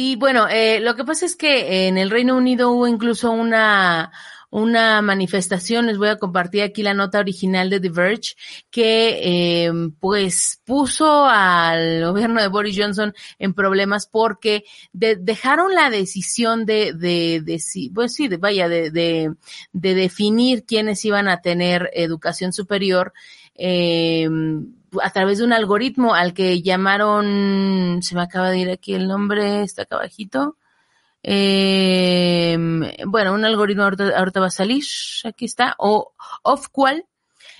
Y 0.00 0.14
bueno, 0.14 0.46
eh, 0.48 0.78
lo 0.78 0.94
que 0.94 1.02
pasa 1.04 1.26
es 1.26 1.34
que 1.34 1.88
en 1.88 1.98
el 1.98 2.10
Reino 2.10 2.36
Unido 2.36 2.70
hubo 2.70 2.86
incluso 2.86 3.32
una, 3.32 4.12
una 4.48 5.02
manifestación, 5.02 5.86
les 5.88 5.98
voy 5.98 6.06
a 6.06 6.18
compartir 6.18 6.62
aquí 6.62 6.84
la 6.84 6.94
nota 6.94 7.18
original 7.18 7.68
de 7.68 7.80
The 7.80 7.88
Verge, 7.88 8.36
que 8.70 9.18
eh, 9.66 9.72
pues 9.98 10.62
puso 10.64 11.24
al 11.26 12.04
gobierno 12.04 12.40
de 12.40 12.46
Boris 12.46 12.76
Johnson 12.78 13.12
en 13.40 13.54
problemas 13.54 14.06
porque 14.06 14.62
de- 14.92 15.16
dejaron 15.16 15.74
la 15.74 15.90
decisión 15.90 16.64
de, 16.64 16.92
de, 16.92 17.40
de, 17.44 17.60
pues 17.92 18.14
sí, 18.14 18.28
de, 18.28 18.36
vaya, 18.36 18.68
de, 18.68 18.92
de, 18.92 19.34
de 19.72 19.94
definir 19.94 20.64
quiénes 20.64 21.04
iban 21.04 21.26
a 21.26 21.40
tener 21.40 21.90
educación 21.92 22.52
superior, 22.52 23.12
eh, 23.58 24.28
a 25.02 25.10
través 25.10 25.38
de 25.38 25.44
un 25.44 25.52
algoritmo 25.52 26.14
al 26.14 26.32
que 26.32 26.62
llamaron, 26.62 28.00
se 28.02 28.14
me 28.14 28.22
acaba 28.22 28.50
de 28.50 28.58
ir 28.58 28.70
aquí 28.70 28.94
el 28.94 29.08
nombre, 29.08 29.62
está 29.62 29.82
acá 29.82 29.96
abajito. 29.96 30.56
Eh, 31.22 32.56
bueno, 33.06 33.34
un 33.34 33.44
algoritmo 33.44 33.82
ahorita, 33.82 34.16
ahorita 34.16 34.40
va 34.40 34.46
a 34.46 34.50
salir, 34.50 34.84
aquí 35.24 35.44
está, 35.44 35.74
o 35.78 36.14
OFQUAL, 36.42 37.04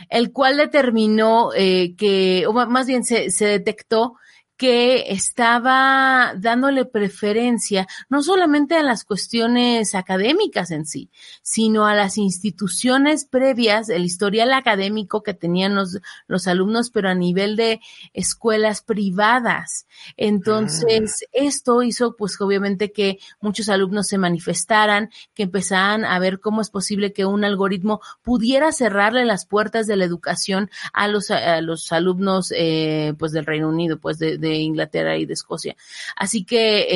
el 0.08 0.32
cual 0.32 0.56
determinó 0.56 1.50
eh, 1.54 1.94
que, 1.96 2.46
o 2.46 2.52
más 2.52 2.86
bien 2.86 3.04
se, 3.04 3.30
se 3.30 3.46
detectó 3.46 4.14
que 4.58 5.12
estaba 5.12 6.34
dándole 6.36 6.84
preferencia 6.84 7.86
no 8.08 8.24
solamente 8.24 8.74
a 8.74 8.82
las 8.82 9.04
cuestiones 9.04 9.94
académicas 9.94 10.72
en 10.72 10.84
sí, 10.84 11.10
sino 11.42 11.86
a 11.86 11.94
las 11.94 12.18
instituciones 12.18 13.24
previas, 13.24 13.88
el 13.88 14.04
historial 14.04 14.52
académico 14.52 15.22
que 15.22 15.32
tenían 15.32 15.76
los, 15.76 16.00
los 16.26 16.48
alumnos, 16.48 16.90
pero 16.90 17.08
a 17.08 17.14
nivel 17.14 17.54
de 17.54 17.80
escuelas 18.12 18.82
privadas. 18.82 19.86
Entonces, 20.16 21.24
esto 21.30 21.84
hizo 21.84 22.16
pues 22.16 22.40
obviamente 22.40 22.90
que 22.90 23.20
muchos 23.40 23.68
alumnos 23.68 24.08
se 24.08 24.18
manifestaran, 24.18 25.10
que 25.34 25.44
empezaran 25.44 26.04
a 26.04 26.18
ver 26.18 26.40
cómo 26.40 26.62
es 26.62 26.70
posible 26.70 27.12
que 27.12 27.24
un 27.24 27.44
algoritmo 27.44 28.00
pudiera 28.22 28.72
cerrarle 28.72 29.24
las 29.24 29.46
puertas 29.46 29.86
de 29.86 29.94
la 29.94 30.04
educación 30.04 30.68
a 30.92 31.06
los, 31.06 31.30
a 31.30 31.60
los 31.60 31.92
alumnos 31.92 32.52
eh, 32.56 33.14
pues 33.20 33.30
del 33.30 33.46
Reino 33.46 33.68
Unido, 33.68 34.00
pues 34.00 34.18
de, 34.18 34.36
de 34.36 34.47
Inglaterra 34.56 35.16
y 35.16 35.26
de 35.26 35.34
Escocia. 35.34 35.76
Así 36.16 36.44
que 36.44 36.86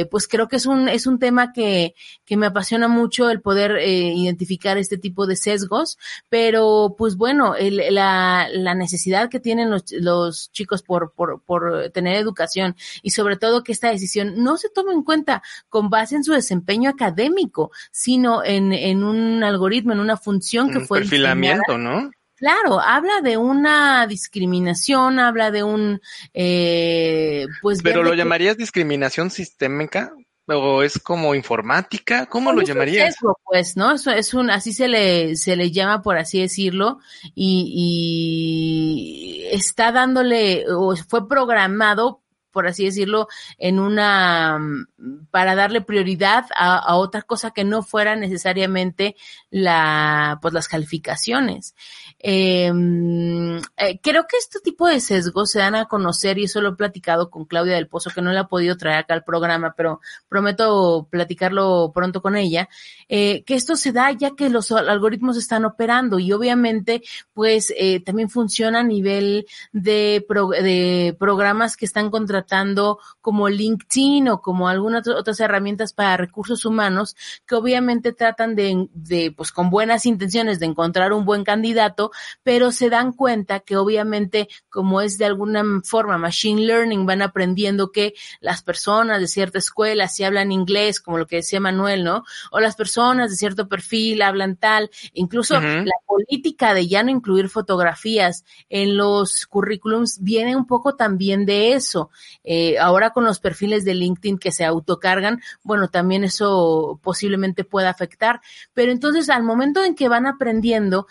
eh, 0.00 0.06
pues 0.06 0.26
creo 0.28 0.48
que 0.48 0.56
es 0.56 0.66
un, 0.66 0.88
es 0.88 1.06
un 1.06 1.18
tema 1.18 1.52
que, 1.52 1.94
que 2.24 2.36
me 2.36 2.46
apasiona 2.46 2.88
mucho 2.88 3.30
el 3.30 3.40
poder 3.40 3.72
eh, 3.76 4.12
identificar 4.14 4.78
este 4.78 4.98
tipo 4.98 5.26
de 5.26 5.36
sesgos, 5.36 5.98
pero 6.28 6.94
pues 6.96 7.16
bueno, 7.16 7.54
el- 7.56 7.94
la, 7.94 8.48
la 8.52 8.74
necesidad 8.74 9.28
que 9.28 9.40
tienen 9.40 9.70
los, 9.70 9.84
los 9.92 10.50
chicos 10.52 10.82
por, 10.82 11.12
por, 11.12 11.42
por 11.42 11.90
tener 11.90 12.16
educación 12.16 12.76
y 13.02 13.10
sobre 13.10 13.36
todo 13.36 13.62
que 13.62 13.72
esta 13.72 13.90
decisión 13.90 14.34
no 14.42 14.56
se 14.56 14.68
tome 14.70 14.92
en 14.92 15.02
cuenta 15.02 15.42
con 15.68 15.90
base 15.90 16.16
en 16.16 16.24
su 16.24 16.32
desempeño 16.32 16.90
académico, 16.90 17.70
sino 17.90 18.44
en, 18.44 18.72
en 18.72 19.02
un 19.04 19.42
algoritmo, 19.44 19.92
en 19.92 20.00
una 20.00 20.16
función 20.16 20.70
que 20.70 20.78
Un 20.78 20.86
fue 20.86 20.98
perfilamiento, 21.00 21.72
diseñada. 21.76 22.02
¿no? 22.02 22.10
Claro, 22.40 22.80
habla 22.80 23.20
de 23.22 23.36
una 23.36 24.06
discriminación, 24.06 25.18
habla 25.18 25.50
de 25.50 25.62
un, 25.62 26.00
eh, 26.32 27.46
pues. 27.60 27.82
Pero 27.82 28.02
lo 28.02 28.14
llamarías 28.14 28.56
discriminación 28.56 29.30
sistémica 29.30 30.14
o 30.46 30.82
es 30.82 30.98
como 30.98 31.34
informática, 31.34 32.24
¿cómo 32.24 32.50
lo 32.50 32.56
Pues 32.56 32.64
es 32.64 32.70
un 32.70 32.74
llamarías? 32.76 33.14
sesgo, 33.14 33.38
pues, 33.44 33.76
¿no? 33.76 33.92
Eso 33.92 34.10
es 34.10 34.32
un, 34.32 34.48
así 34.48 34.72
se 34.72 34.88
le, 34.88 35.36
se 35.36 35.54
le 35.54 35.70
llama, 35.70 36.00
por 36.00 36.16
así 36.16 36.40
decirlo, 36.40 37.00
y, 37.34 39.44
y 39.52 39.54
está 39.54 39.92
dándole, 39.92 40.64
o 40.72 40.96
fue 40.96 41.28
programado, 41.28 42.22
por 42.52 42.66
así 42.66 42.84
decirlo, 42.84 43.28
en 43.58 43.78
una, 43.78 44.58
mm, 44.58 45.26
para 45.30 45.54
darle 45.54 45.80
prioridad 45.80 46.46
a, 46.56 46.78
a 46.78 46.96
otra 46.96 47.22
cosa 47.22 47.50
que 47.52 47.64
no 47.64 47.82
fuera 47.82 48.16
necesariamente 48.16 49.16
la, 49.50 50.38
pues 50.42 50.54
las 50.54 50.68
calificaciones. 50.68 51.74
Mm, 52.22 53.58
eh, 53.76 54.00
creo 54.02 54.26
que 54.26 54.36
este 54.36 54.60
tipo 54.60 54.86
de 54.86 55.00
sesgos 55.00 55.50
se 55.50 55.58
dan 55.60 55.74
a 55.74 55.86
conocer 55.86 56.38
y 56.38 56.44
eso 56.44 56.60
lo 56.60 56.70
he 56.70 56.76
platicado 56.76 57.30
con 57.30 57.44
Claudia 57.46 57.74
del 57.74 57.88
Pozo, 57.88 58.10
que 58.10 58.22
no 58.22 58.32
la 58.32 58.40
ha 58.40 58.48
podido 58.48 58.76
traer 58.76 58.98
acá 58.98 59.14
al 59.14 59.24
programa, 59.24 59.74
pero 59.76 60.00
prometo 60.28 61.08
platicarlo 61.10 61.92
pronto 61.94 62.22
con 62.22 62.36
ella, 62.36 62.68
eh, 63.08 63.42
que 63.44 63.54
esto 63.54 63.76
se 63.76 63.92
da 63.92 64.10
ya 64.12 64.32
que 64.36 64.48
los 64.50 64.70
algoritmos 64.72 65.36
están 65.36 65.64
operando 65.64 66.18
y 66.18 66.32
obviamente 66.32 67.02
pues 67.32 67.72
eh, 67.76 68.00
también 68.00 68.28
funciona 68.28 68.80
a 68.80 68.84
nivel 68.84 69.46
de, 69.72 70.24
de 70.62 71.16
programas 71.18 71.76
que 71.76 71.86
están 71.86 72.10
contratando 72.40 72.98
como 73.20 73.48
LinkedIn 73.48 74.28
o 74.28 74.40
como 74.40 74.68
algunas 74.68 75.06
otras 75.08 75.40
herramientas 75.40 75.92
para 75.92 76.16
recursos 76.16 76.64
humanos 76.64 77.16
que 77.46 77.54
obviamente 77.54 78.12
tratan 78.12 78.54
de, 78.54 78.88
de 78.94 79.32
pues 79.36 79.52
con 79.52 79.68
buenas 79.70 80.06
intenciones 80.06 80.58
de 80.58 80.66
encontrar 80.66 81.12
un 81.12 81.24
buen 81.24 81.44
candidato, 81.44 82.10
pero 82.42 82.72
se 82.72 82.88
dan 82.88 83.12
cuenta 83.12 83.60
que 83.60 83.76
obviamente 83.76 84.48
como 84.70 85.00
es 85.00 85.18
de 85.18 85.26
alguna 85.26 85.62
forma 85.84 86.16
machine 86.18 86.62
learning 86.62 87.04
van 87.06 87.22
aprendiendo 87.22 87.92
que 87.92 88.14
las 88.40 88.62
personas 88.62 89.20
de 89.20 89.28
cierta 89.28 89.58
escuela 89.58 90.08
si 90.08 90.24
hablan 90.24 90.52
inglés, 90.52 91.00
como 91.00 91.18
lo 91.18 91.26
que 91.26 91.36
decía 91.36 91.60
Manuel, 91.60 92.04
¿no? 92.04 92.24
O 92.50 92.60
las 92.60 92.76
personas 92.76 93.30
de 93.30 93.36
cierto 93.36 93.68
perfil 93.68 94.22
hablan 94.22 94.56
tal, 94.56 94.90
incluso 95.12 95.60
la 95.60 95.92
política 96.06 96.74
de 96.74 96.88
ya 96.88 97.02
no 97.02 97.10
incluir 97.10 97.48
fotografías 97.48 98.44
en 98.68 98.96
los 98.96 99.46
currículums 99.46 100.18
viene 100.22 100.56
un 100.56 100.66
poco 100.66 100.96
también 100.96 101.44
de 101.44 101.72
eso. 101.74 102.10
Eh, 102.44 102.78
ahora 102.78 103.10
con 103.10 103.24
los 103.24 103.40
perfiles 103.40 103.84
de 103.84 103.94
LinkedIn 103.94 104.38
que 104.38 104.52
se 104.52 104.64
autocargan, 104.64 105.40
bueno, 105.62 105.88
también 105.88 106.24
eso 106.24 107.00
posiblemente 107.02 107.64
pueda 107.64 107.90
afectar. 107.90 108.40
Pero 108.74 108.92
entonces 108.92 109.28
al 109.28 109.42
momento 109.42 109.84
en 109.84 109.94
que 109.94 110.08
van 110.08 110.26
aprendiendo, 110.26 111.06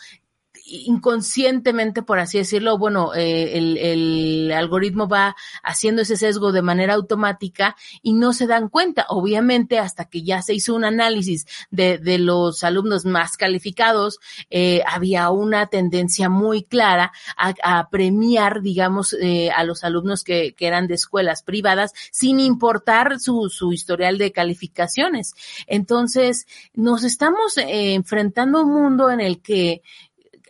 inconscientemente, 0.69 2.03
por 2.03 2.19
así 2.19 2.38
decirlo, 2.38 2.78
bueno, 2.78 3.13
eh, 3.13 3.57
el, 3.57 3.78
el 3.78 4.52
algoritmo 4.52 5.07
va 5.07 5.35
haciendo 5.63 6.02
ese 6.02 6.18
sesgo 6.18 6.51
de 6.51 6.62
manera 6.62 6.94
automática 6.94 7.75
y 8.01 8.13
no 8.13 8.33
se 8.33 8.48
dan 8.48 8.69
cuenta, 8.69 9.06
obviamente, 9.10 9.80
hasta 9.80 10.06
que 10.06 10.24
ya 10.24 10.42
se 10.42 10.54
hizo 10.54 10.75
un 10.75 10.86
análisis 10.86 11.45
de, 11.71 11.98
de 11.98 12.19
los 12.19 12.63
alumnos 12.63 13.06
más 13.06 13.38
calificados, 13.38 14.19
eh, 14.50 14.81
había 14.88 15.30
una 15.30 15.68
tendencia 15.68 16.30
muy 16.30 16.63
clara 16.63 17.12
a, 17.38 17.54
a 17.63 17.89
premiar, 17.89 18.62
digamos, 18.62 19.13
eh, 19.13 19.51
a 19.51 19.63
los 19.63 19.83
alumnos 19.83 20.24
que, 20.24 20.54
que 20.54 20.68
eran 20.68 20.88
de 20.88 20.95
escuelas 20.95 21.44
privadas 21.44 21.94
sin 22.12 22.39
importar 22.39 23.19
su, 23.19 23.50
su 23.50 23.74
historial 23.74 24.18
de 24.18 24.31
calificaciones. 24.31 25.33
Entonces, 25.68 26.48
nos 26.74 27.04
estamos 27.04 27.57
eh, 27.57 27.94
enfrentando 27.94 28.60
a 28.60 28.63
un 28.63 28.74
mundo 28.74 29.10
en 29.10 29.22
el 29.22 29.42
que 29.42 29.81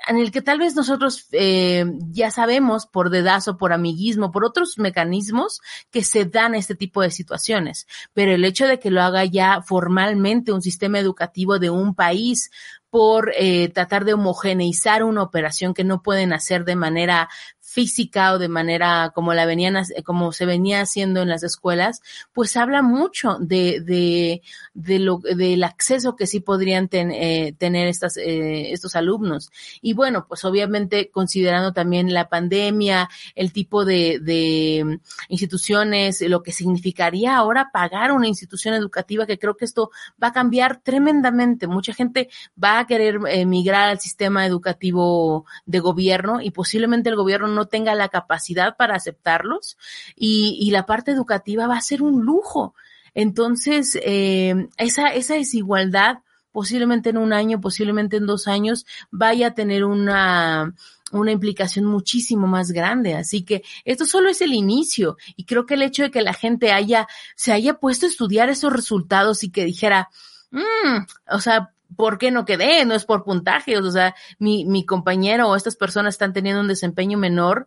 en 0.08 0.18
el 0.18 0.32
que 0.32 0.42
tal 0.42 0.60
vez 0.60 0.76
nosotros 0.76 1.28
eh, 1.32 1.86
ya 2.12 2.32
sabemos 2.32 2.86
por 2.86 3.10
dedazo, 3.10 3.58
por 3.58 3.74
amiguismo, 3.74 4.32
por 4.32 4.46
otros 4.46 4.78
mecanismos 4.78 5.62
que 5.92 6.04
se 6.04 6.26
dan 6.26 6.56
este 6.56 6.76
tipo 6.76 7.02
de 7.02 7.12
situaciones. 7.12 7.88
Pero 8.14 8.32
el 8.32 8.46
hecho 8.46 8.68
de 8.68 8.80
que 8.80 8.92
lo 8.92 9.02
haga 9.02 9.26
ya 9.26 9.62
formalmente 9.62 10.54
un 10.54 10.62
sistema 10.62 11.00
educativo 11.00 11.60
de 11.60 11.70
un 11.70 11.96
país 11.96 12.50
por 12.90 13.32
eh, 13.38 13.70
tratar 13.70 14.04
de 14.04 14.14
homogeneizar 14.14 15.04
una 15.04 15.22
operación 15.22 15.74
que 15.74 15.84
no 15.84 16.02
pueden 16.02 16.34
hacer 16.34 16.66
de 16.66 16.76
manera 16.76 17.30
física 17.70 18.34
o 18.34 18.40
de 18.40 18.50
manera 18.50 19.12
como 19.14 19.34
la 19.34 19.46
venían, 19.46 19.76
como 20.04 20.32
se 20.32 20.46
venía 20.46 20.82
haciendo 20.82 21.22
en 21.22 21.30
las 21.30 21.44
escuelas, 21.44 22.02
pues 22.34 22.58
habla 22.58 22.82
mucho 22.82 23.38
de, 23.40 24.42
de, 24.74 25.00
lo, 25.00 25.20
del 25.20 25.64
acceso 25.64 26.16
que 26.16 26.26
sí 26.26 26.40
podrían 26.40 26.90
eh, 26.92 27.54
tener 27.58 27.88
estas, 27.88 28.18
eh, 28.18 28.72
estos 28.72 28.96
alumnos. 28.96 29.52
Y 29.82 29.94
bueno, 29.94 30.26
pues 30.28 30.44
obviamente 30.46 31.12
considerando 31.12 31.72
también 31.72 32.12
la 32.12 32.28
pandemia, 32.28 33.08
el 33.36 33.54
tipo 33.54 33.86
de, 33.86 34.20
de 34.20 35.00
instituciones, 35.28 36.22
lo 36.22 36.42
que 36.42 36.52
significaría 36.52 37.38
ahora 37.38 37.70
pagar 37.72 38.12
una 38.12 38.28
institución 38.28 38.74
educativa, 38.74 39.28
que 39.28 39.38
creo 39.38 39.56
que 39.56 39.66
esto 39.66 39.92
va 40.22 40.30
a 40.30 40.34
cambiar 40.34 40.82
tremendamente. 40.82 41.68
Mucha 41.68 41.94
gente 41.94 42.30
va 42.62 42.80
a 42.80 42.88
querer 42.88 43.20
emigrar 43.28 43.90
al 43.90 44.00
sistema 44.00 44.48
educativo 44.48 45.46
de 45.68 45.80
gobierno 45.80 46.42
y 46.42 46.50
posiblemente 46.50 47.10
el 47.10 47.16
gobierno 47.16 47.48
no 47.48 47.59
tenga 47.68 47.96
la 47.96 48.10
capacidad 48.10 48.76
para 48.78 48.96
aceptarlos 48.96 49.78
y, 50.16 50.70
la 50.72 50.86
parte 50.86 51.12
educativa 51.12 51.68
va 51.68 51.78
a 51.78 51.82
ser 51.82 52.02
un 52.02 52.24
lujo. 52.24 52.76
Entonces, 53.16 53.98
eh, 54.04 54.68
esa, 54.78 55.08
esa 55.10 55.34
desigualdad 55.34 56.20
posiblemente 56.52 57.10
en 57.10 57.18
un 57.18 57.34
año, 57.34 57.62
posiblemente 57.62 58.18
en 58.18 58.26
dos 58.26 58.48
años, 58.48 58.86
vaya 59.12 59.48
a 59.48 59.54
tener 59.54 59.84
una, 59.86 60.74
una 61.12 61.32
implicación 61.32 61.86
muchísimo 61.86 62.48
más 62.48 62.72
grande. 62.72 63.16
Así 63.16 63.44
que 63.44 63.64
esto 63.86 64.06
solo 64.06 64.30
es 64.30 64.42
el 64.42 64.54
inicio. 64.54 65.18
Y 65.36 65.46
creo 65.46 65.66
que 65.66 65.76
el 65.76 65.84
hecho 65.84 66.04
de 66.04 66.12
que 66.12 66.22
la 66.22 66.34
gente 66.34 66.72
haya, 66.72 67.08
se 67.36 67.52
haya 67.52 67.76
puesto 67.76 68.06
a 68.06 68.10
estudiar 68.10 68.50
esos 68.50 68.74
resultados 68.74 69.44
y 69.44 69.52
que 69.52 69.66
dijera, 69.66 70.10
mmm, 70.52 71.06
o 71.32 71.40
sea, 71.40 71.74
¿por 71.96 72.18
qué 72.18 72.32
no 72.32 72.46
quedé? 72.46 72.86
No 72.86 72.96
es 72.96 73.06
por 73.06 73.24
puntajes, 73.24 73.80
o 73.80 73.92
sea, 73.92 74.16
mi, 74.38 74.66
mi 74.66 74.86
compañero 74.86 75.50
o 75.50 75.56
estas 75.56 75.76
personas 75.76 76.16
están 76.16 76.34
teniendo 76.34 76.62
un 76.62 76.68
desempeño 76.68 77.18
menor. 77.18 77.66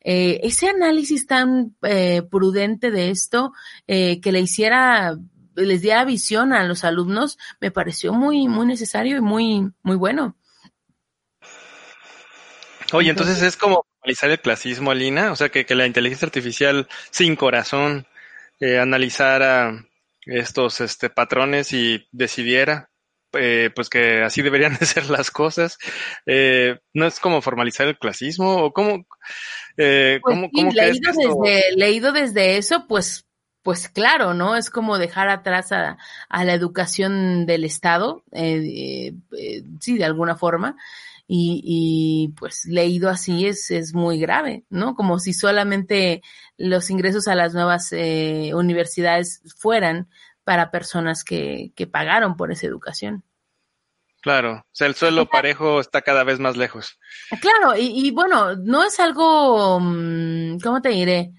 Eh, 0.00 0.40
ese 0.42 0.68
análisis 0.68 1.26
tan 1.26 1.76
eh, 1.82 2.22
prudente 2.22 2.90
de 2.90 3.10
esto, 3.10 3.52
eh, 3.86 4.20
que 4.20 4.32
le 4.32 4.40
hiciera, 4.40 5.16
les 5.54 5.82
diera 5.82 6.04
visión 6.04 6.52
a 6.52 6.64
los 6.64 6.84
alumnos, 6.84 7.38
me 7.60 7.70
pareció 7.70 8.12
muy, 8.12 8.48
muy 8.48 8.66
necesario 8.66 9.16
y 9.16 9.20
muy, 9.20 9.70
muy 9.82 9.96
bueno. 9.96 10.36
Oye, 12.92 13.10
entonces, 13.10 13.42
es 13.42 13.56
como 13.56 13.84
analizar 14.02 14.30
el 14.30 14.40
clasismo, 14.40 14.90
Alina, 14.90 15.32
o 15.32 15.36
sea, 15.36 15.50
que, 15.50 15.66
que 15.66 15.74
la 15.74 15.86
inteligencia 15.86 16.26
artificial 16.26 16.88
sin 17.10 17.36
corazón 17.36 18.06
eh, 18.60 18.78
analizara 18.78 19.84
estos 20.22 20.80
este, 20.80 21.10
patrones 21.10 21.72
y 21.72 22.08
decidiera 22.12 22.87
eh, 23.32 23.70
pues 23.74 23.88
que 23.88 24.22
así 24.22 24.42
deberían 24.42 24.74
de 24.78 24.86
ser 24.86 25.10
las 25.10 25.30
cosas. 25.30 25.78
Eh, 26.26 26.78
¿No 26.94 27.06
es 27.06 27.20
como 27.20 27.42
formalizar 27.42 27.86
el 27.88 27.98
clasismo? 27.98 28.64
¿O 28.64 28.72
cómo, 28.72 29.06
eh, 29.76 30.20
pues 30.22 30.34
cómo, 30.34 30.46
sí, 30.46 30.52
cómo 30.54 30.70
crees 30.72 31.00
leído, 31.00 31.12
que 31.12 31.48
desde, 31.48 31.76
leído 31.76 32.12
desde 32.12 32.56
eso, 32.58 32.86
pues, 32.88 33.28
pues 33.62 33.88
claro, 33.88 34.34
¿no? 34.34 34.56
Es 34.56 34.70
como 34.70 34.98
dejar 34.98 35.28
atrás 35.28 35.72
a, 35.72 35.98
a 36.28 36.44
la 36.44 36.54
educación 36.54 37.44
del 37.44 37.64
Estado, 37.64 38.22
eh, 38.32 38.62
eh, 38.64 39.14
eh, 39.36 39.62
sí, 39.80 39.98
de 39.98 40.04
alguna 40.04 40.36
forma. 40.36 40.76
Y, 41.30 41.60
y 41.62 42.28
pues 42.38 42.64
leído 42.64 43.10
así 43.10 43.46
es, 43.46 43.70
es 43.70 43.92
muy 43.92 44.18
grave, 44.18 44.64
¿no? 44.70 44.94
Como 44.94 45.18
si 45.18 45.34
solamente 45.34 46.22
los 46.56 46.88
ingresos 46.88 47.28
a 47.28 47.34
las 47.34 47.52
nuevas 47.52 47.92
universidades 47.92 49.42
fueran 49.58 50.08
para 50.48 50.70
personas 50.70 51.24
que, 51.24 51.72
que 51.76 51.86
pagaron 51.86 52.34
por 52.34 52.50
esa 52.50 52.66
educación. 52.66 53.22
Claro, 54.22 54.64
o 54.64 54.70
sea, 54.72 54.86
el 54.86 54.94
suelo 54.94 55.28
parejo 55.28 55.78
está 55.78 56.00
cada 56.00 56.24
vez 56.24 56.40
más 56.40 56.56
lejos. 56.56 56.98
Claro, 57.42 57.76
y, 57.76 58.06
y 58.06 58.10
bueno, 58.12 58.56
no 58.56 58.82
es 58.82 58.98
algo, 58.98 59.78
mm, 59.78 60.58
¿cómo 60.60 60.80
te 60.80 60.88
diré? 60.88 61.32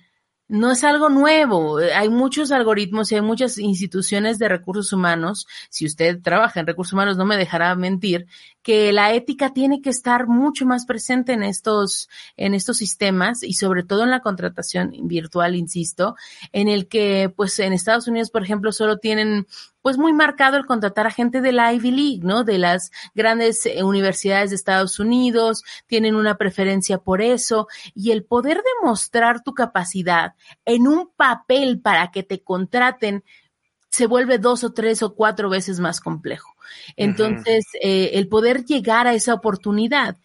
No 0.49 0.71
es 0.71 0.83
algo 0.83 1.09
nuevo. 1.09 1.77
Hay 1.77 2.09
muchos 2.09 2.51
algoritmos 2.51 3.11
y 3.11 3.15
hay 3.15 3.21
muchas 3.21 3.59
instituciones 3.59 4.39
de 4.39 4.49
recursos 4.49 4.91
humanos. 4.91 5.45
Si 5.69 5.85
usted 5.85 6.23
trabaja 6.23 6.59
en 6.59 6.65
recursos 6.65 6.93
humanos, 6.93 7.17
no 7.17 7.25
me 7.25 7.37
dejará 7.37 7.75
mentir 7.75 8.25
que 8.63 8.91
la 8.91 9.13
ética 9.13 9.53
tiene 9.53 9.79
que 9.79 9.91
estar 9.91 10.25
mucho 10.25 10.65
más 10.65 10.87
presente 10.87 11.33
en 11.33 11.43
estos, 11.43 12.09
en 12.35 12.55
estos 12.55 12.77
sistemas 12.77 13.43
y 13.43 13.53
sobre 13.53 13.83
todo 13.83 14.03
en 14.03 14.09
la 14.09 14.21
contratación 14.21 14.91
virtual, 15.03 15.55
insisto, 15.55 16.15
en 16.51 16.67
el 16.67 16.87
que, 16.87 17.31
pues, 17.35 17.59
en 17.59 17.71
Estados 17.71 18.07
Unidos, 18.07 18.31
por 18.31 18.41
ejemplo, 18.41 18.71
solo 18.71 18.97
tienen 18.97 19.45
pues 19.89 19.97
muy 19.97 20.13
marcado 20.13 20.55
el 20.55 20.67
contratar 20.67 21.07
a 21.07 21.09
gente 21.09 21.41
de 21.41 21.51
la 21.51 21.73
Ivy 21.73 21.89
League, 21.89 22.19
¿no? 22.21 22.43
De 22.43 22.59
las 22.59 22.91
grandes 23.15 23.65
eh, 23.65 23.83
universidades 23.83 24.51
de 24.51 24.55
Estados 24.55 24.99
Unidos, 24.99 25.63
tienen 25.87 26.13
una 26.13 26.37
preferencia 26.37 26.99
por 26.99 27.23
eso 27.23 27.67
y 27.95 28.11
el 28.11 28.23
poder 28.23 28.61
demostrar 28.83 29.41
tu 29.41 29.55
capacidad 29.55 30.35
en 30.63 30.87
un 30.87 31.09
papel 31.17 31.81
para 31.81 32.11
que 32.11 32.21
te 32.21 32.43
contraten 32.43 33.23
se 33.89 34.05
vuelve 34.05 34.37
dos 34.37 34.63
o 34.63 34.73
tres 34.73 35.01
o 35.01 35.15
cuatro 35.15 35.49
veces 35.49 35.79
más 35.79 36.01
complejo. 36.01 36.55
Entonces, 36.95 37.65
eh, 37.81 38.11
el 38.13 38.27
poder 38.27 38.65
llegar 38.65 39.07
a 39.07 39.15
esa 39.15 39.33
oportunidad, 39.33 40.17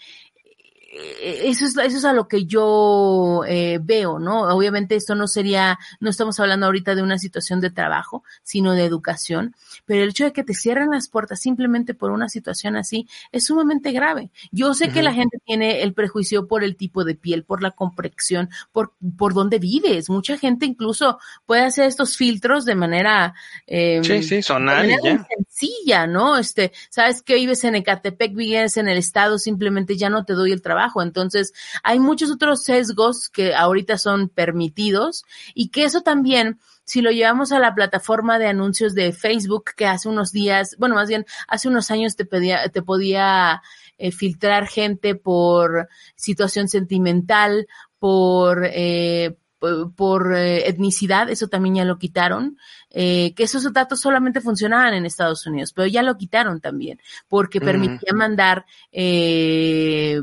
eso 1.23 1.65
es, 1.65 1.77
eso 1.77 1.99
es 1.99 2.05
a 2.05 2.13
lo 2.13 2.29
que 2.29 2.45
yo 2.45 3.43
eh, 3.47 3.79
veo, 3.83 4.19
¿no? 4.19 4.43
Obviamente 4.55 4.95
esto 4.95 5.15
no 5.15 5.27
sería, 5.27 5.79
no 6.01 6.11
estamos 6.11 6.39
hablando 6.41 6.67
ahorita 6.67 6.95
de 6.95 7.03
una 7.03 7.19
situación 7.19 7.61
de 7.61 7.71
trabajo, 7.71 8.23
sino 8.43 8.73
de 8.73 8.85
educación, 8.85 9.55
pero 9.87 10.03
el 10.03 10.11
hecho 10.11 10.25
de 10.25 10.33
que 10.33 10.45
te 10.45 10.55
cierren 10.55 10.91
las 10.91 11.09
puertas 11.09 11.41
simplemente 11.41 11.95
por 11.95 12.11
una 12.11 12.29
situación 12.29 12.77
así 12.77 13.09
es 13.33 13.45
sumamente 13.45 13.93
grave. 13.93 14.31
Yo 14.53 14.75
sé 14.75 14.91
que 14.91 15.03
la 15.03 15.13
gente 15.13 15.39
tiene 15.45 15.83
el 15.83 15.95
prejuicio 15.95 16.47
por 16.47 16.63
el 16.63 16.77
tipo 16.77 17.05
de 17.05 17.15
piel, 17.15 17.45
por 17.45 17.63
la 17.63 17.71
complexión, 17.71 18.51
por, 18.73 18.93
por 19.17 19.35
dónde 19.35 19.59
vives. 19.59 20.11
Mucha 20.11 20.39
gente 20.39 20.67
incluso 20.67 21.19
puede 21.47 21.63
hacer 21.63 21.87
estos 21.87 22.17
filtros 22.17 22.65
de 22.65 22.75
manera, 22.75 23.35
eh, 23.67 24.01
Sí, 24.03 24.23
sí, 24.23 24.37
de 24.37 24.43
sonar 24.43 24.87
manera 24.87 25.27
sencilla, 25.37 26.07
¿no? 26.07 26.37
Este, 26.37 26.73
sabes 26.91 27.23
que 27.23 27.35
vives 27.35 27.65
en 27.65 27.75
Ecatepec, 27.75 28.35
vives 28.35 28.77
en 28.77 28.89
el 28.89 28.99
estado, 28.99 29.39
simplemente 29.39 29.97
ya 29.97 30.11
no 30.11 30.25
te 30.25 30.35
doy 30.35 30.53
el 30.53 30.63
trabajo. 30.63 30.84
Entonces, 31.03 31.53
hay 31.83 31.99
muchos 31.99 32.31
otros 32.31 32.63
sesgos 32.63 33.29
que 33.29 33.55
ahorita 33.55 33.99
son 33.99 34.29
permitidos 34.29 35.25
y 35.55 35.69
que 35.69 35.85
eso 35.85 36.03
también, 36.03 36.59
si 36.85 37.01
lo 37.01 37.11
llevamos 37.11 37.53
a 37.53 37.59
la 37.59 37.75
plataforma 37.75 38.39
de 38.39 38.47
anuncios 38.47 38.95
de 38.95 39.13
Facebook, 39.13 39.71
que 39.77 39.87
hace 39.87 40.09
unos 40.09 40.33
días, 40.33 40.77
bueno, 40.79 40.95
más 40.95 41.09
bien 41.09 41.27
hace 41.49 41.69
unos 41.69 41.91
años 41.91 42.17
te 42.17 42.25
pedía, 42.25 42.69
te 42.69 42.83
podía 42.83 43.63
eh, 43.99 44.13
filtrar 44.13 44.67
gente 44.67 45.15
por 45.15 45.89
situación 46.17 46.69
sentimental, 46.69 47.67
por, 47.99 48.65
eh, 48.67 49.37
p- 49.65 49.87
por 49.97 50.35
eh, 50.37 50.69
etnicidad, 50.69 51.31
eso 51.31 51.49
también 51.49 51.77
ya 51.77 51.85
lo 51.85 51.99
quitaron, 51.99 52.59
eh, 52.91 53.33
que 53.35 53.45
esos 53.45 53.73
datos 53.73 54.01
solamente 54.01 54.41
funcionaban 54.41 54.95
en 54.95 55.07
Estados 55.07 55.47
Unidos, 55.47 55.73
pero 55.73 55.87
ya 55.89 56.03
lo 56.03 56.17
quitaron 56.17 56.61
también, 56.61 57.01
porque 57.29 57.61
permitía 57.61 58.13
mandar 58.15 58.67
eh, 58.93 60.21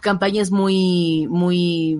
campañas 0.00 0.50
muy, 0.50 1.26
muy 1.28 1.96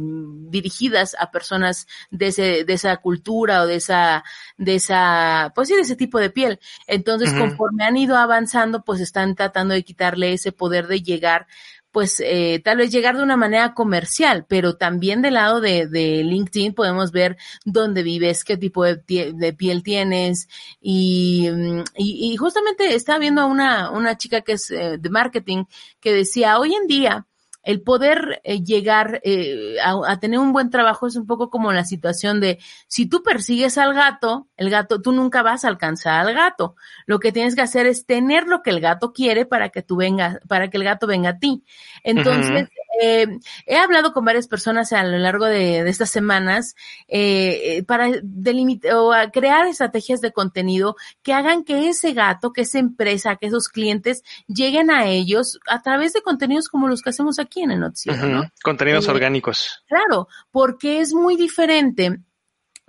dirigidas 0.50 1.16
a 1.18 1.30
personas 1.30 1.86
de 2.10 2.26
ese, 2.28 2.64
de 2.64 2.72
esa 2.74 2.96
cultura 2.98 3.62
o 3.62 3.66
de 3.66 3.76
esa, 3.76 4.22
de 4.58 4.74
esa, 4.74 5.52
pues 5.54 5.68
sí, 5.68 5.74
de 5.74 5.80
ese 5.80 5.96
tipo 5.96 6.18
de 6.18 6.30
piel. 6.30 6.60
Entonces, 6.86 7.32
conforme 7.32 7.84
han 7.84 7.96
ido 7.96 8.16
avanzando, 8.16 8.84
pues 8.84 9.00
están 9.00 9.34
tratando 9.34 9.74
de 9.74 9.82
quitarle 9.84 10.34
ese 10.34 10.52
poder 10.52 10.86
de 10.88 11.02
llegar 11.02 11.46
pues 11.92 12.20
eh, 12.24 12.60
tal 12.64 12.78
vez 12.78 12.90
llegar 12.90 13.16
de 13.16 13.22
una 13.22 13.36
manera 13.36 13.74
comercial, 13.74 14.46
pero 14.48 14.76
también 14.76 15.22
del 15.22 15.34
lado 15.34 15.60
de, 15.60 15.86
de 15.86 16.24
LinkedIn 16.24 16.74
podemos 16.74 17.12
ver 17.12 17.36
dónde 17.64 18.02
vives, 18.02 18.44
qué 18.44 18.56
tipo 18.56 18.84
de, 18.84 19.32
de 19.34 19.52
piel 19.52 19.82
tienes. 19.82 20.48
Y, 20.80 21.48
mm, 21.50 21.84
y, 21.96 22.32
y 22.32 22.36
justamente 22.36 22.94
estaba 22.94 23.18
viendo 23.18 23.42
a 23.42 23.46
una, 23.46 23.90
una 23.90 24.16
chica 24.16 24.40
que 24.40 24.52
es 24.52 24.70
eh, 24.70 24.96
de 24.98 25.10
marketing 25.10 25.64
que 26.00 26.12
decía, 26.12 26.58
hoy 26.58 26.74
en 26.74 26.86
día 26.86 27.26
el 27.62 27.82
poder 27.82 28.40
eh, 28.44 28.62
llegar 28.62 29.20
eh, 29.24 29.76
a, 29.82 29.94
a 30.06 30.20
tener 30.20 30.38
un 30.38 30.52
buen 30.52 30.70
trabajo 30.70 31.06
es 31.06 31.16
un 31.16 31.26
poco 31.26 31.50
como 31.50 31.72
la 31.72 31.84
situación 31.84 32.40
de 32.40 32.58
si 32.88 33.06
tú 33.06 33.22
persigues 33.22 33.78
al 33.78 33.94
gato, 33.94 34.48
el 34.56 34.70
gato, 34.70 35.00
tú 35.00 35.12
nunca 35.12 35.42
vas 35.42 35.64
a 35.64 35.68
alcanzar 35.68 36.26
al 36.26 36.34
gato. 36.34 36.76
Lo 37.06 37.20
que 37.20 37.32
tienes 37.32 37.54
que 37.54 37.62
hacer 37.62 37.86
es 37.86 38.06
tener 38.06 38.46
lo 38.46 38.62
que 38.62 38.70
el 38.70 38.80
gato 38.80 39.12
quiere 39.12 39.46
para 39.46 39.68
que 39.68 39.82
tú 39.82 39.96
vengas, 39.96 40.38
para 40.48 40.68
que 40.68 40.76
el 40.76 40.84
gato 40.84 41.06
venga 41.06 41.30
a 41.30 41.38
ti. 41.38 41.64
Entonces, 42.02 42.68
eh, 43.00 43.26
he 43.66 43.76
hablado 43.76 44.12
con 44.12 44.24
varias 44.24 44.48
personas 44.48 44.92
a 44.92 45.02
lo 45.04 45.18
largo 45.18 45.46
de, 45.46 45.84
de 45.84 45.90
estas 45.90 46.10
semanas 46.10 46.74
eh, 47.08 47.78
eh, 47.78 47.82
para 47.84 48.10
delimitar 48.22 48.94
o 48.94 49.12
crear 49.32 49.66
estrategias 49.66 50.20
de 50.20 50.32
contenido 50.32 50.96
que 51.22 51.32
hagan 51.32 51.64
que 51.64 51.88
ese 51.88 52.12
gato, 52.12 52.52
que 52.52 52.62
esa 52.62 52.78
empresa, 52.78 53.36
que 53.36 53.46
esos 53.46 53.68
clientes 53.68 54.22
lleguen 54.46 54.90
a 54.90 55.06
ellos 55.06 55.58
a 55.68 55.80
través 55.82 56.12
de 56.12 56.22
contenidos 56.22 56.68
como 56.68 56.88
los 56.88 57.02
que 57.02 57.10
hacemos 57.10 57.38
aquí 57.38 57.62
en 57.62 57.70
el 57.70 57.80
noticiero. 57.80 58.42
Contenidos 58.62 59.06
Eh, 59.06 59.10
orgánicos. 59.10 59.82
Claro, 59.86 60.28
porque 60.50 61.00
es 61.00 61.12
muy 61.14 61.36
diferente 61.36 62.20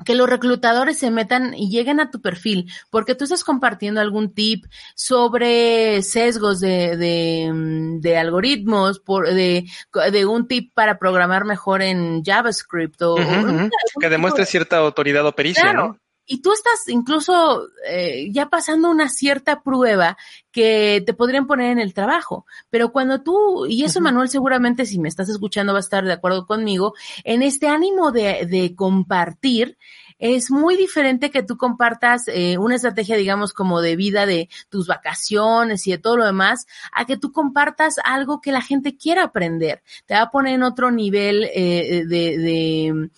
que 0.05 0.15
los 0.15 0.29
reclutadores 0.29 0.97
se 0.97 1.11
metan 1.11 1.53
y 1.53 1.69
lleguen 1.69 1.99
a 1.99 2.09
tu 2.09 2.21
perfil, 2.21 2.71
porque 2.89 3.15
tú 3.15 3.23
estás 3.23 3.43
compartiendo 3.43 4.01
algún 4.01 4.33
tip 4.33 4.65
sobre 4.95 6.01
sesgos 6.01 6.59
de, 6.59 6.97
de, 6.97 7.51
mm, 7.53 7.99
de 8.01 8.17
algoritmos, 8.17 8.99
por, 8.99 9.27
de, 9.27 9.65
de, 10.11 10.25
un 10.25 10.47
tip 10.47 10.73
para 10.73 10.97
programar 10.97 11.45
mejor 11.45 11.81
en 11.81 12.23
JavaScript 12.23 13.01
o, 13.01 13.15
uh 13.15 13.19
-huh, 13.19 13.69
que 13.99 14.09
demuestre 14.09 14.45
cierta 14.45 14.77
autoridad 14.77 15.25
o 15.25 15.33
pericia, 15.33 15.63
claro. 15.63 15.87
¿no? 15.87 16.02
Y 16.25 16.41
tú 16.41 16.53
estás 16.53 16.87
incluso 16.87 17.67
eh, 17.87 18.29
ya 18.31 18.49
pasando 18.49 18.89
una 18.89 19.09
cierta 19.09 19.61
prueba 19.61 20.17
que 20.51 21.03
te 21.05 21.13
podrían 21.13 21.47
poner 21.47 21.71
en 21.71 21.79
el 21.79 21.93
trabajo. 21.93 22.45
Pero 22.69 22.91
cuando 22.91 23.21
tú, 23.21 23.65
y 23.65 23.83
eso. 23.83 24.01
Manuel 24.01 24.29
seguramente 24.29 24.85
si 24.85 24.99
me 24.99 25.07
estás 25.07 25.29
escuchando 25.29 25.73
va 25.73 25.79
a 25.79 25.81
estar 25.81 26.03
de 26.03 26.13
acuerdo 26.13 26.45
conmigo, 26.45 26.93
en 27.23 27.41
este 27.41 27.67
ánimo 27.67 28.11
de, 28.11 28.45
de 28.45 28.75
compartir, 28.75 29.77
es 30.19 30.51
muy 30.51 30.77
diferente 30.77 31.31
que 31.31 31.43
tú 31.43 31.57
compartas 31.57 32.27
eh, 32.27 32.57
una 32.57 32.75
estrategia, 32.75 33.17
digamos, 33.17 33.51
como 33.51 33.81
de 33.81 33.95
vida 33.95 34.25
de 34.25 34.49
tus 34.69 34.87
vacaciones 34.87 35.85
y 35.87 35.91
de 35.91 35.97
todo 35.97 36.17
lo 36.17 36.25
demás, 36.25 36.65
a 36.93 37.05
que 37.05 37.17
tú 37.17 37.31
compartas 37.31 37.95
algo 38.03 38.39
que 38.39 38.51
la 38.51 38.61
gente 38.61 38.95
quiera 38.95 39.23
aprender. 39.23 39.83
Te 40.05 40.13
va 40.13 40.21
a 40.21 40.31
poner 40.31 40.53
en 40.53 40.63
otro 40.63 40.91
nivel 40.91 41.49
eh, 41.53 42.05
de, 42.07 42.37
de 42.37 43.09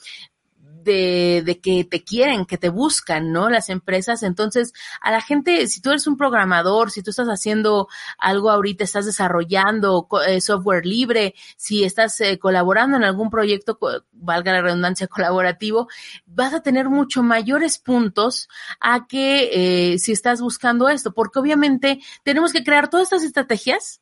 de, 0.85 1.41
de, 1.45 1.59
que 1.59 1.83
te 1.83 2.03
quieren, 2.03 2.45
que 2.45 2.57
te 2.57 2.69
buscan, 2.69 3.31
¿no? 3.31 3.49
Las 3.49 3.69
empresas. 3.69 4.23
Entonces, 4.23 4.71
a 5.01 5.11
la 5.11 5.19
gente, 5.19 5.67
si 5.67 5.81
tú 5.81 5.89
eres 5.89 6.07
un 6.07 6.15
programador, 6.15 6.91
si 6.91 7.03
tú 7.03 7.09
estás 7.09 7.27
haciendo 7.27 7.89
algo 8.17 8.49
ahorita, 8.49 8.83
estás 8.83 9.05
desarrollando 9.05 10.07
eh, 10.27 10.39
software 10.39 10.85
libre, 10.85 11.35
si 11.57 11.83
estás 11.83 12.21
eh, 12.21 12.39
colaborando 12.39 12.95
en 12.95 13.03
algún 13.03 13.29
proyecto, 13.29 13.77
valga 14.13 14.53
la 14.53 14.61
redundancia, 14.61 15.07
colaborativo, 15.15 15.89
vas 16.25 16.53
a 16.53 16.61
tener 16.61 16.89
mucho 16.89 17.23
mayores 17.23 17.77
puntos 17.79 18.47
a 18.79 19.07
que 19.07 19.93
eh, 19.93 19.99
si 19.99 20.11
estás 20.11 20.39
buscando 20.39 20.87
esto, 20.87 21.13
porque 21.13 21.39
obviamente 21.39 21.99
tenemos 22.23 22.53
que 22.53 22.63
crear 22.63 22.89
todas 22.89 23.05
estas 23.05 23.23
estrategias 23.23 24.01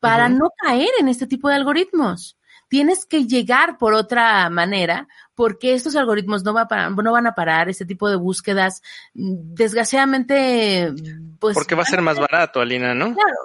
para 0.00 0.26
uh 0.26 0.30
-huh. 0.30 0.38
no 0.38 0.50
caer 0.56 0.90
en 0.98 1.08
este 1.08 1.26
tipo 1.26 1.48
de 1.48 1.54
algoritmos 1.54 2.36
tienes 2.72 3.04
que 3.04 3.26
llegar 3.26 3.76
por 3.76 3.92
otra 3.92 4.48
manera 4.48 5.06
porque 5.34 5.74
estos 5.74 5.94
algoritmos 5.94 6.42
no, 6.42 6.54
va 6.54 6.68
para, 6.68 6.88
no 6.88 7.12
van 7.12 7.26
a 7.26 7.34
parar, 7.34 7.68
este 7.68 7.84
tipo 7.84 8.08
de 8.08 8.16
búsquedas, 8.16 8.80
desgraciadamente, 9.12 10.90
pues... 11.38 11.52
Porque 11.52 11.74
va 11.74 11.82
a 11.82 11.84
ser 11.84 12.00
más 12.00 12.18
barato, 12.18 12.62
Alina, 12.62 12.94
¿no? 12.94 13.12
Claro. 13.12 13.36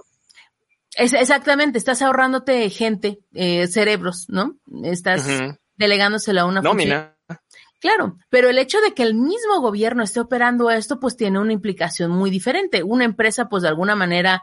Es, 0.95 1.11
exactamente, 1.11 1.77
estás 1.77 2.01
ahorrándote 2.01 2.69
gente, 2.69 3.19
eh, 3.33 3.67
cerebros, 3.67 4.27
¿no? 4.29 4.55
Estás 4.85 5.25
uh 5.25 5.29
-huh. 5.29 5.59
delegándoselo 5.75 6.39
a 6.39 6.45
una 6.45 6.61
Nómina. 6.61 7.17
función. 7.27 7.39
Claro, 7.81 8.17
pero 8.29 8.47
el 8.49 8.57
hecho 8.59 8.79
de 8.79 8.93
que 8.93 9.03
el 9.03 9.13
mismo 9.13 9.59
gobierno 9.59 10.03
esté 10.03 10.21
operando 10.21 10.71
esto, 10.71 11.01
pues 11.01 11.17
tiene 11.17 11.37
una 11.37 11.51
implicación 11.51 12.11
muy 12.11 12.29
diferente. 12.29 12.81
Una 12.81 13.03
empresa, 13.03 13.49
pues 13.49 13.63
de 13.63 13.67
alguna 13.67 13.93
manera, 13.93 14.41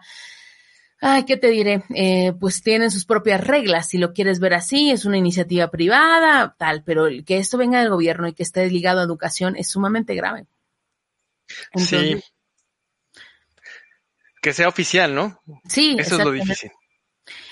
Ay, 1.00 1.24
¿qué 1.24 1.36
te 1.36 1.48
diré? 1.48 1.84
Eh, 1.94 2.32
pues 2.38 2.62
tienen 2.62 2.90
sus 2.90 3.04
propias 3.04 3.46
reglas, 3.46 3.88
si 3.88 3.98
lo 3.98 4.12
quieres 4.12 4.40
ver 4.40 4.54
así, 4.54 4.90
es 4.90 5.04
una 5.04 5.18
iniciativa 5.18 5.70
privada, 5.70 6.54
tal, 6.58 6.82
pero 6.84 7.06
el 7.06 7.24
que 7.24 7.38
esto 7.38 7.58
venga 7.58 7.80
del 7.80 7.90
gobierno 7.90 8.28
y 8.28 8.32
que 8.32 8.42
esté 8.42 8.68
ligado 8.70 9.00
a 9.00 9.04
educación 9.04 9.56
es 9.56 9.68
sumamente 9.68 10.14
grave. 10.14 10.46
Entonces, 11.72 12.24
sí. 12.24 13.22
Que 14.40 14.52
sea 14.52 14.68
oficial, 14.68 15.14
¿no? 15.14 15.40
Sí. 15.68 15.96
Eso 15.98 16.18
es 16.18 16.24
lo 16.24 16.30
difícil. 16.30 16.70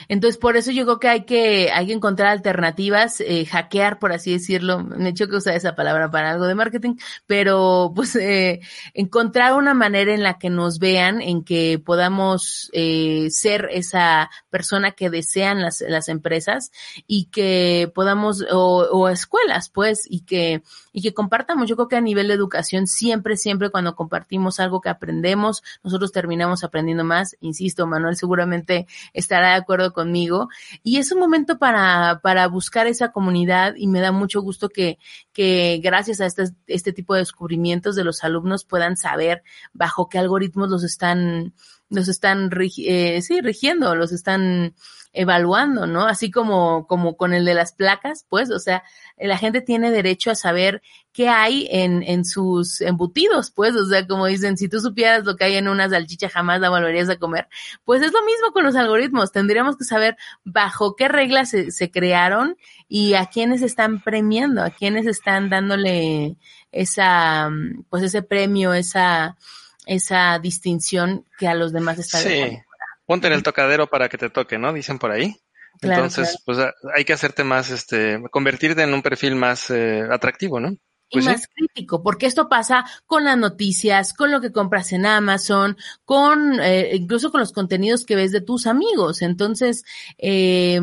Entonces, 0.09 0.39
por 0.39 0.57
eso 0.57 0.71
yo 0.71 0.85
creo 0.85 0.99
que 0.99 1.09
hay 1.09 1.25
que, 1.25 1.71
hay 1.73 1.87
que 1.87 1.93
encontrar 1.93 2.31
alternativas, 2.31 3.21
eh, 3.21 3.47
hackear, 3.47 3.99
por 3.99 4.13
así 4.13 4.33
decirlo. 4.33 4.81
Me 4.83 5.15
que 5.15 5.37
usar 5.37 5.55
esa 5.55 5.75
palabra 5.75 6.11
para 6.11 6.31
algo 6.31 6.47
de 6.47 6.55
marketing, 6.55 6.97
pero 7.27 7.93
pues 7.95 8.17
eh, 8.17 8.61
encontrar 8.95 9.55
una 9.55 9.75
manera 9.75 10.13
en 10.13 10.23
la 10.23 10.39
que 10.39 10.51
nos 10.51 10.79
vean, 10.79 11.21
en 11.21 11.45
que 11.45 11.81
podamos 11.85 12.71
eh, 12.73 13.29
ser 13.31 13.69
esa 13.73 14.31
persona 14.51 14.93
que 14.93 15.11
desean 15.11 15.63
las, 15.63 15.83
las 15.87 16.09
empresas 16.09 16.71
y 17.07 17.27
que 17.27 17.91
podamos, 17.95 18.45
o, 18.51 18.89
o 18.91 19.09
escuelas, 19.09 19.71
pues, 19.71 20.07
y 20.09 20.21
que, 20.21 20.63
y 20.93 21.03
que 21.03 21.15
compartamos. 21.15 21.69
Yo 21.69 21.77
creo 21.77 21.89
que 21.89 21.97
a 21.97 22.01
nivel 22.01 22.29
de 22.29 22.35
educación, 22.35 22.87
siempre, 22.87 23.37
siempre 23.37 23.71
cuando 23.71 23.95
compartimos 23.95 24.61
algo 24.61 24.81
que 24.81 24.89
aprendemos, 24.89 25.63
nosotros 25.83 26.13
terminamos 26.13 26.65
aprendiendo 26.65 27.05
más. 27.05 27.37
Insisto, 27.41 27.87
Manuel 27.87 28.17
seguramente 28.17 28.87
estará 29.13 29.62
acuerdo 29.63 29.93
conmigo. 29.93 30.49
Y 30.83 30.99
es 30.99 31.13
un 31.13 31.19
momento 31.19 31.59
para, 31.59 32.21
para 32.23 32.47
buscar 32.49 32.87
esa 32.87 33.13
comunidad 33.13 33.75
y 33.77 33.87
me 33.87 34.01
da 34.01 34.13
mucho 34.13 34.43
gusto 34.43 34.69
que, 34.69 34.99
que 35.33 35.81
gracias 35.83 36.21
a 36.21 36.27
este, 36.27 36.45
este 36.67 36.93
tipo 36.93 37.15
de 37.15 37.21
descubrimientos 37.21 37.97
de 37.97 38.05
los 38.05 38.25
alumnos 38.25 38.65
puedan 38.65 38.97
saber 38.97 39.43
bajo 39.73 40.09
qué 40.09 40.19
algoritmos 40.19 40.69
los 40.69 40.85
están, 40.85 41.55
los 41.89 42.09
están, 42.09 42.51
eh, 42.79 43.23
sí, 43.23 43.41
rigiendo, 43.41 43.95
los 43.95 44.13
están 44.13 44.75
evaluando, 45.13 45.87
¿no? 45.87 46.07
Así 46.07 46.31
como, 46.31 46.87
como 46.87 47.17
con 47.17 47.35
el 47.35 47.45
de 47.45 47.55
las 47.55 47.73
placas, 47.73 48.25
pues, 48.29 48.51
o 48.51 48.59
sea, 48.59 48.83
la 49.19 49.37
gente 49.37 49.61
tiene 49.61 49.91
derecho 49.91 50.31
a 50.31 50.35
saber 50.35 50.83
qué 51.13 51.29
hay 51.29 51.69
en, 51.71 52.03
en 52.03 52.25
sus 52.25 52.81
embutidos, 52.81 53.51
pues, 53.51 53.75
o 53.75 53.87
sea, 53.87 54.07
como 54.07 54.27
dicen, 54.27 54.57
si 54.57 54.69
tú 54.69 54.81
supieras 54.81 55.25
lo 55.25 55.37
que 55.37 55.45
hay 55.45 55.57
en 55.57 55.69
una 55.69 55.89
salchicha 55.89 56.31
jamás 56.31 56.61
la 56.61 56.71
volverías 56.71 57.11
a 57.11 57.19
comer, 57.19 57.49
pues 57.85 58.01
es 58.01 58.13
lo 58.13 58.25
mismo 58.25 58.53
con 58.53 58.65
los 58.65 58.75
algoritmos, 58.75 59.33
tendríamos 59.33 59.77
que 59.77 59.85
saber 59.85 60.17
bajo 60.45 60.97
qué 60.97 61.09
reglas 61.09 61.51
se, 61.51 61.71
se 61.71 61.91
crearon 61.91 62.57
y 62.89 63.15
a 63.15 63.27
quiénes 63.27 63.61
están 63.61 64.03
premiando, 64.03 64.63
a 64.63 64.71
quiénes 64.71 65.07
están 65.07 65.51
dándole 65.51 66.37
esa, 66.71 67.51
pues 67.91 68.03
ese 68.03 68.23
premio, 68.23 68.73
esa, 68.73 69.37
esa 69.85 70.39
distinción 70.39 71.27
que 71.39 71.49
a 71.49 71.55
los 71.55 71.73
demás 71.73 71.99
está 71.99 72.19
sí. 72.19 72.59
Ponte 73.07 73.27
en 73.27 73.33
el 73.33 73.43
tocadero 73.43 73.89
para 73.89 74.09
que 74.09 74.19
te 74.19 74.31
toque, 74.31 74.59
¿no? 74.59 74.73
Dicen 74.73 74.99
por 74.99 75.11
ahí. 75.11 75.37
Claro, 75.81 76.05
Entonces, 76.05 76.41
claro. 76.45 76.73
pues 76.83 76.95
hay 76.97 77.05
que 77.05 77.13
hacerte 77.13 77.45
más, 77.45 77.71
este, 77.71 78.23
convertirte 78.31 78.83
en 78.83 78.95
un 78.95 79.03
perfil 79.03 79.35
más 79.37 79.71
eh, 79.71 80.03
atractivo, 80.11 80.61
¿no? 80.61 80.77
Pues 81.13 81.27
y 81.27 81.29
más 81.29 81.43
sí. 81.43 81.47
crítico, 81.55 82.03
porque 82.03 82.27
esto 82.27 82.49
pasa 82.49 82.87
con 83.07 83.25
las 83.25 83.37
noticias, 83.37 84.15
con 84.15 84.31
lo 84.31 84.41
que 84.41 84.51
compras 84.51 84.93
en 84.93 85.05
Amazon, 85.05 85.77
con 86.05 86.59
eh, 86.61 86.93
incluso 86.95 87.31
con 87.31 87.41
los 87.41 87.53
contenidos 87.53 88.07
que 88.07 88.17
ves 88.17 88.33
de 88.33 88.41
tus 88.41 88.67
amigos. 88.67 89.21
Entonces, 89.21 89.85
eh, 90.17 90.81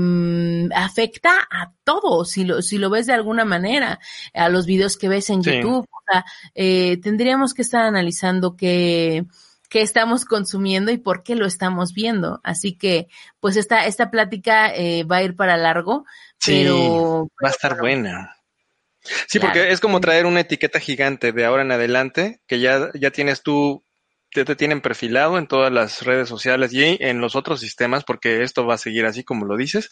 afecta 0.75 1.47
a 1.49 1.73
todo, 1.83 2.25
si 2.25 2.43
lo, 2.43 2.61
si 2.61 2.77
lo 2.77 2.91
ves 2.91 3.07
de 3.07 3.13
alguna 3.13 3.43
manera, 3.43 3.99
a 4.33 4.49
los 4.49 4.67
videos 4.67 4.97
que 4.97 5.09
ves 5.09 5.29
en 5.31 5.43
sí. 5.43 5.51
YouTube. 5.51 5.87
O 5.89 6.11
sea, 6.11 6.25
eh, 6.53 6.99
tendríamos 7.01 7.55
que 7.55 7.63
estar 7.63 7.83
analizando 7.83 8.55
que 8.55 9.25
qué 9.69 9.81
estamos 9.81 10.25
consumiendo 10.25 10.91
y 10.91 10.97
por 10.97 11.23
qué 11.23 11.35
lo 11.35 11.45
estamos 11.45 11.93
viendo. 11.93 12.41
Así 12.43 12.75
que, 12.75 13.07
pues 13.39 13.55
esta, 13.55 13.85
esta 13.85 14.11
plática 14.11 14.73
eh, 14.73 15.03
va 15.03 15.17
a 15.17 15.23
ir 15.23 15.35
para 15.35 15.57
largo, 15.57 16.05
sí, 16.39 16.63
pero... 16.63 17.29
Va 17.43 17.49
a 17.49 17.51
estar 17.51 17.71
pero, 17.71 17.83
buena. 17.83 18.35
Sí, 19.01 19.39
claro. 19.39 19.53
porque 19.53 19.71
es 19.71 19.79
como 19.79 20.01
traer 20.01 20.25
una 20.25 20.41
etiqueta 20.41 20.79
gigante 20.79 21.31
de 21.31 21.45
ahora 21.45 21.61
en 21.61 21.71
adelante, 21.71 22.41
que 22.47 22.59
ya, 22.59 22.89
ya 22.95 23.11
tienes 23.11 23.43
tú, 23.43 23.83
te, 24.31 24.43
te 24.43 24.55
tienen 24.55 24.81
perfilado 24.81 25.37
en 25.37 25.47
todas 25.47 25.71
las 25.71 26.01
redes 26.01 26.27
sociales 26.27 26.73
y 26.73 26.97
en 26.99 27.21
los 27.21 27.35
otros 27.35 27.59
sistemas, 27.59 28.03
porque 28.03 28.41
esto 28.41 28.65
va 28.65 28.73
a 28.73 28.79
seguir 28.79 29.05
así 29.05 29.23
como 29.23 29.45
lo 29.45 29.55
dices. 29.55 29.91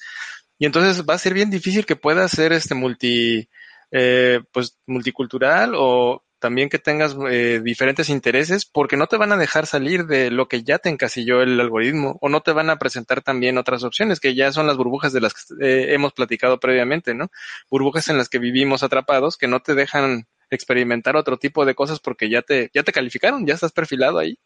Y 0.60 0.66
entonces 0.66 1.06
va 1.06 1.14
a 1.14 1.20
ser 1.20 1.36
bien 1.36 1.52
difícil 1.52 1.86
que 1.86 1.96
puedas 1.96 2.32
ser 2.32 2.52
este 2.52 2.74
multi, 2.74 3.48
eh, 3.92 4.42
pues 4.52 4.78
multicultural 4.88 5.74
o 5.76 6.24
también 6.39 6.70
que 6.70 6.79
tengas 6.79 7.15
eh, 7.29 7.62
diferentes 7.63 8.10
intereses, 8.10 8.65
porque 8.65 8.98
no 8.98 9.08
te 9.08 9.17
van 9.17 9.32
a 9.32 9.38
dejar 9.38 9.65
salir 9.65 10.06
de 10.06 10.32
lo 10.32 10.48
que 10.48 10.63
ya 10.63 10.77
te 10.79 10.89
encasilló 10.89 11.41
el 11.41 11.60
algoritmo, 11.60 12.17
o 12.22 12.29
no 12.29 12.41
te 12.41 12.51
van 12.51 12.70
a 12.70 12.77
presentar 12.77 13.22
también 13.22 13.58
otras 13.58 13.84
opciones, 13.84 14.20
que 14.20 14.36
ya 14.36 14.51
son 14.51 14.67
las 14.67 14.77
burbujas 14.77 15.13
de 15.13 15.22
las 15.22 15.34
que 15.34 15.53
eh, 15.62 15.94
hemos 15.94 16.13
platicado 16.13 16.60
previamente, 16.60 17.13
¿no? 17.13 17.29
Burbujas 17.70 18.08
en 18.10 18.17
las 18.17 18.29
que 18.29 18.39
vivimos 18.39 18.84
atrapados, 18.84 19.38
que 19.38 19.48
no 19.48 19.62
te 19.62 19.74
dejan 19.74 20.27
experimentar 20.50 21.15
otro 21.15 21.38
tipo 21.38 21.65
de 21.65 21.75
cosas 21.75 22.00
porque 22.00 22.29
ya 22.29 22.41
te, 22.41 22.70
ya 22.74 22.84
te 22.84 22.91
calificaron, 22.91 23.46
ya 23.46 23.56
estás 23.56 23.72
perfilado 23.72 24.20
ahí. 24.20 24.39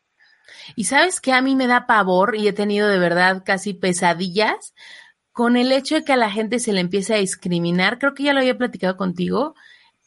Y 0.75 0.85
sabes 0.85 1.21
que 1.21 1.33
a 1.33 1.41
mí 1.41 1.55
me 1.55 1.67
da 1.67 1.85
pavor 1.87 2.35
y 2.35 2.47
he 2.47 2.53
tenido 2.53 2.87
de 2.87 2.99
verdad 2.99 3.43
casi 3.45 3.73
pesadillas 3.73 4.73
con 5.31 5.55
el 5.55 5.71
hecho 5.71 5.95
de 5.95 6.03
que 6.03 6.13
a 6.13 6.17
la 6.17 6.31
gente 6.31 6.59
se 6.59 6.73
le 6.73 6.81
empiece 6.81 7.13
a 7.13 7.17
discriminar. 7.17 7.99
Creo 7.99 8.13
que 8.13 8.23
ya 8.23 8.33
lo 8.33 8.39
había 8.39 8.57
platicado 8.57 8.97
contigo 8.97 9.55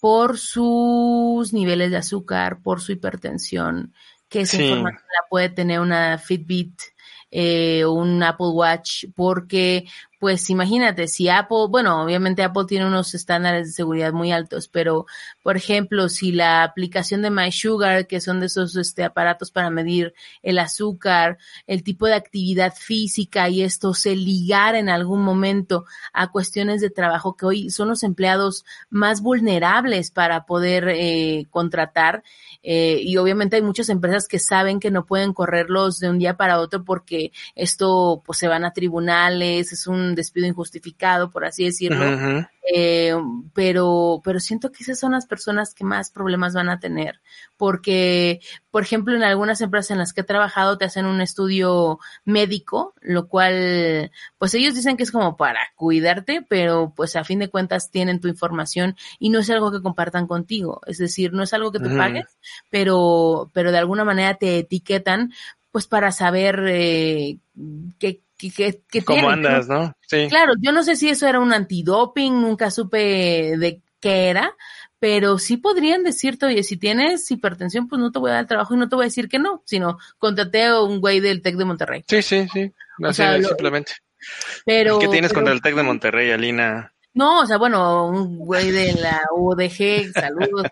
por 0.04 0.36
sus 0.36 1.54
niveles 1.54 1.90
de 1.90 1.96
azúcar, 1.96 2.60
por 2.60 2.82
su 2.82 2.92
hipertensión, 2.92 3.94
que 4.28 4.42
esa 4.42 4.58
sí. 4.58 4.64
información 4.64 5.08
la 5.08 5.28
puede 5.30 5.48
tener 5.48 5.80
una 5.80 6.18
Fitbit 6.18 6.78
eh, 7.30 7.86
un 7.86 8.22
Apple 8.22 8.48
Watch, 8.52 9.06
porque 9.16 9.86
pues 10.24 10.48
imagínate, 10.48 11.06
si 11.06 11.28
Apple, 11.28 11.66
bueno, 11.68 12.02
obviamente 12.02 12.42
Apple 12.42 12.64
tiene 12.66 12.86
unos 12.86 13.12
estándares 13.12 13.66
de 13.66 13.72
seguridad 13.74 14.14
muy 14.14 14.32
altos, 14.32 14.68
pero 14.68 15.04
por 15.42 15.58
ejemplo, 15.58 16.08
si 16.08 16.32
la 16.32 16.62
aplicación 16.62 17.20
de 17.20 17.28
MySugar, 17.28 18.06
que 18.06 18.22
son 18.22 18.40
de 18.40 18.46
esos 18.46 18.74
este, 18.74 19.04
aparatos 19.04 19.50
para 19.50 19.68
medir 19.68 20.14
el 20.42 20.58
azúcar, 20.58 21.36
el 21.66 21.82
tipo 21.82 22.06
de 22.06 22.14
actividad 22.14 22.72
física 22.74 23.50
y 23.50 23.62
esto 23.64 23.92
se 23.92 24.16
ligara 24.16 24.78
en 24.78 24.88
algún 24.88 25.20
momento 25.20 25.84
a 26.14 26.32
cuestiones 26.32 26.80
de 26.80 26.88
trabajo 26.88 27.36
que 27.36 27.44
hoy 27.44 27.68
son 27.68 27.88
los 27.88 28.02
empleados 28.02 28.64
más 28.88 29.20
vulnerables 29.20 30.10
para 30.10 30.46
poder 30.46 30.88
eh, 30.88 31.46
contratar, 31.50 32.22
eh, 32.62 32.98
y 33.02 33.18
obviamente 33.18 33.56
hay 33.56 33.62
muchas 33.62 33.90
empresas 33.90 34.26
que 34.26 34.38
saben 34.38 34.80
que 34.80 34.90
no 34.90 35.04
pueden 35.04 35.34
correrlos 35.34 35.98
de 35.98 36.08
un 36.08 36.18
día 36.18 36.38
para 36.38 36.60
otro 36.60 36.82
porque 36.82 37.30
esto 37.54 38.22
pues 38.24 38.38
se 38.38 38.48
van 38.48 38.64
a 38.64 38.72
tribunales, 38.72 39.70
es 39.70 39.86
un 39.86 40.13
despido 40.14 40.46
injustificado, 40.46 41.30
por 41.30 41.44
así 41.44 41.64
decirlo. 41.64 42.04
Eh, 42.72 43.14
pero, 43.52 44.22
pero 44.24 44.40
siento 44.40 44.72
que 44.72 44.82
esas 44.82 44.98
son 44.98 45.12
las 45.12 45.26
personas 45.26 45.74
que 45.74 45.84
más 45.84 46.10
problemas 46.10 46.54
van 46.54 46.70
a 46.70 46.80
tener, 46.80 47.20
porque, 47.58 48.40
por 48.70 48.82
ejemplo, 48.82 49.14
en 49.14 49.22
algunas 49.22 49.60
empresas 49.60 49.90
en 49.90 49.98
las 49.98 50.14
que 50.14 50.22
he 50.22 50.24
trabajado 50.24 50.78
te 50.78 50.86
hacen 50.86 51.04
un 51.04 51.20
estudio 51.20 51.98
médico, 52.24 52.94
lo 53.02 53.28
cual, 53.28 54.10
pues 54.38 54.54
ellos 54.54 54.74
dicen 54.74 54.96
que 54.96 55.02
es 55.02 55.12
como 55.12 55.36
para 55.36 55.60
cuidarte, 55.76 56.40
pero 56.48 56.94
pues 56.96 57.16
a 57.16 57.24
fin 57.24 57.38
de 57.38 57.50
cuentas 57.50 57.90
tienen 57.90 58.18
tu 58.18 58.28
información 58.28 58.96
y 59.18 59.28
no 59.28 59.40
es 59.40 59.50
algo 59.50 59.70
que 59.70 59.82
compartan 59.82 60.26
contigo, 60.26 60.80
es 60.86 60.96
decir, 60.96 61.34
no 61.34 61.42
es 61.42 61.52
algo 61.52 61.70
que 61.70 61.80
tú 61.80 61.94
pagues, 61.94 62.38
pero, 62.70 63.50
pero 63.52 63.72
de 63.72 63.78
alguna 63.78 64.04
manera 64.04 64.36
te 64.36 64.60
etiquetan 64.60 65.34
pues 65.70 65.86
para 65.86 66.12
saber 66.12 66.64
eh, 66.68 67.38
qué, 67.98 68.23
qué, 68.36 68.82
qué, 68.90 69.04
¿Cómo 69.04 69.30
andas, 69.30 69.68
no? 69.68 69.92
Sí. 70.06 70.26
Claro, 70.28 70.54
yo 70.60 70.72
no 70.72 70.82
sé 70.82 70.96
si 70.96 71.08
eso 71.08 71.26
era 71.26 71.40
un 71.40 71.52
antidoping, 71.52 72.40
nunca 72.40 72.70
supe 72.70 73.56
de 73.58 73.82
qué 74.00 74.28
era, 74.28 74.54
pero 74.98 75.38
sí 75.38 75.56
podrían 75.56 76.02
decirte, 76.02 76.46
oye, 76.46 76.62
si 76.62 76.76
tienes 76.76 77.30
hipertensión, 77.30 77.88
pues 77.88 78.00
no 78.00 78.10
te 78.10 78.18
voy 78.18 78.30
a 78.30 78.34
dar 78.34 78.42
el 78.42 78.48
trabajo 78.48 78.74
y 78.74 78.78
no 78.78 78.88
te 78.88 78.96
voy 78.96 79.04
a 79.04 79.06
decir 79.06 79.28
que 79.28 79.38
no, 79.38 79.62
sino 79.66 79.98
contraté 80.18 80.64
a 80.64 80.80
un 80.80 81.00
güey 81.00 81.20
del 81.20 81.42
TEC 81.42 81.56
de 81.56 81.64
Monterrey. 81.64 82.04
Sí, 82.08 82.22
sí, 82.22 82.46
sí, 82.52 82.72
así 83.02 83.04
o 83.04 83.12
sea, 83.12 83.42
simplemente. 83.42 83.92
Pero, 84.64 84.98
¿Qué 84.98 85.08
tienes 85.08 85.32
contra 85.32 85.52
el 85.52 85.60
TEC 85.60 85.74
de 85.74 85.82
Monterrey, 85.82 86.30
Alina? 86.30 86.94
No, 87.12 87.40
o 87.40 87.46
sea, 87.46 87.58
bueno, 87.58 88.08
un 88.08 88.38
güey 88.38 88.70
de 88.70 88.94
la 88.94 89.22
UDG, 89.34 90.12
saludos. 90.14 90.66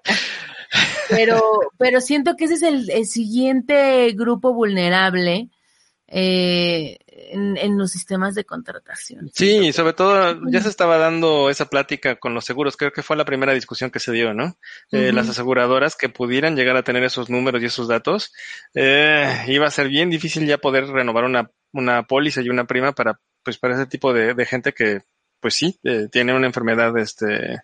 Pero, 1.09 1.43
pero 1.79 2.01
siento 2.01 2.35
que 2.37 2.45
ese 2.47 2.55
es 2.55 2.63
el, 2.63 3.07
siguiente 3.07 4.11
grupo 4.13 4.55
vulnerable 4.55 5.51
eh, 6.09 6.99
en, 7.31 7.79
los 7.79 7.91
sistemas 7.91 8.35
de 8.35 8.45
contratación. 8.45 9.31
Sí, 9.35 9.73
sobre 9.73 9.93
todo 9.93 10.41
ya 10.51 10.61
se 10.61 10.69
estaba 10.69 10.99
dando 10.99 11.51
esa 11.51 11.67
plática 11.67 12.17
con 12.17 12.35
los 12.35 12.45
seguros. 12.45 12.77
Creo 12.77 12.93
que 12.93 13.03
fue 13.03 13.17
la 13.17 13.25
primera 13.25 13.55
discusión 13.55 13.91
que 13.91 14.01
se 14.01 14.13
dio, 14.13 14.35
¿no? 14.35 14.57
Eh, 14.91 15.13
las 15.13 15.29
aseguradoras 15.29 15.97
que 15.97 16.09
pudieran 16.09 16.57
llegar 16.57 16.77
a 16.77 16.83
tener 16.83 17.05
esos 17.05 17.31
números 17.31 17.63
y 17.63 17.67
esos 17.67 17.89
datos, 17.89 18.33
eh, 18.75 19.45
iba 19.49 19.67
a 19.67 19.71
ser 19.71 19.89
bien 19.89 20.11
difícil 20.11 20.47
ya 20.47 20.59
poder 20.59 20.87
renovar 20.87 21.25
una, 21.25 21.51
una 21.73 22.05
póliza 22.05 22.43
y 22.43 22.49
una 22.49 22.67
prima 22.67 22.93
para, 22.93 23.21
pues, 23.43 23.59
para 23.59 23.75
ese 23.75 23.87
tipo 23.87 24.13
de, 24.13 24.35
de 24.35 24.47
gente 24.47 24.73
que, 24.73 25.03
pues 25.41 25.55
sí, 25.55 25.79
eh, 25.83 26.09
tiene 26.11 26.35
una 26.35 26.47
enfermedad, 26.47 26.97
este, 26.99 27.63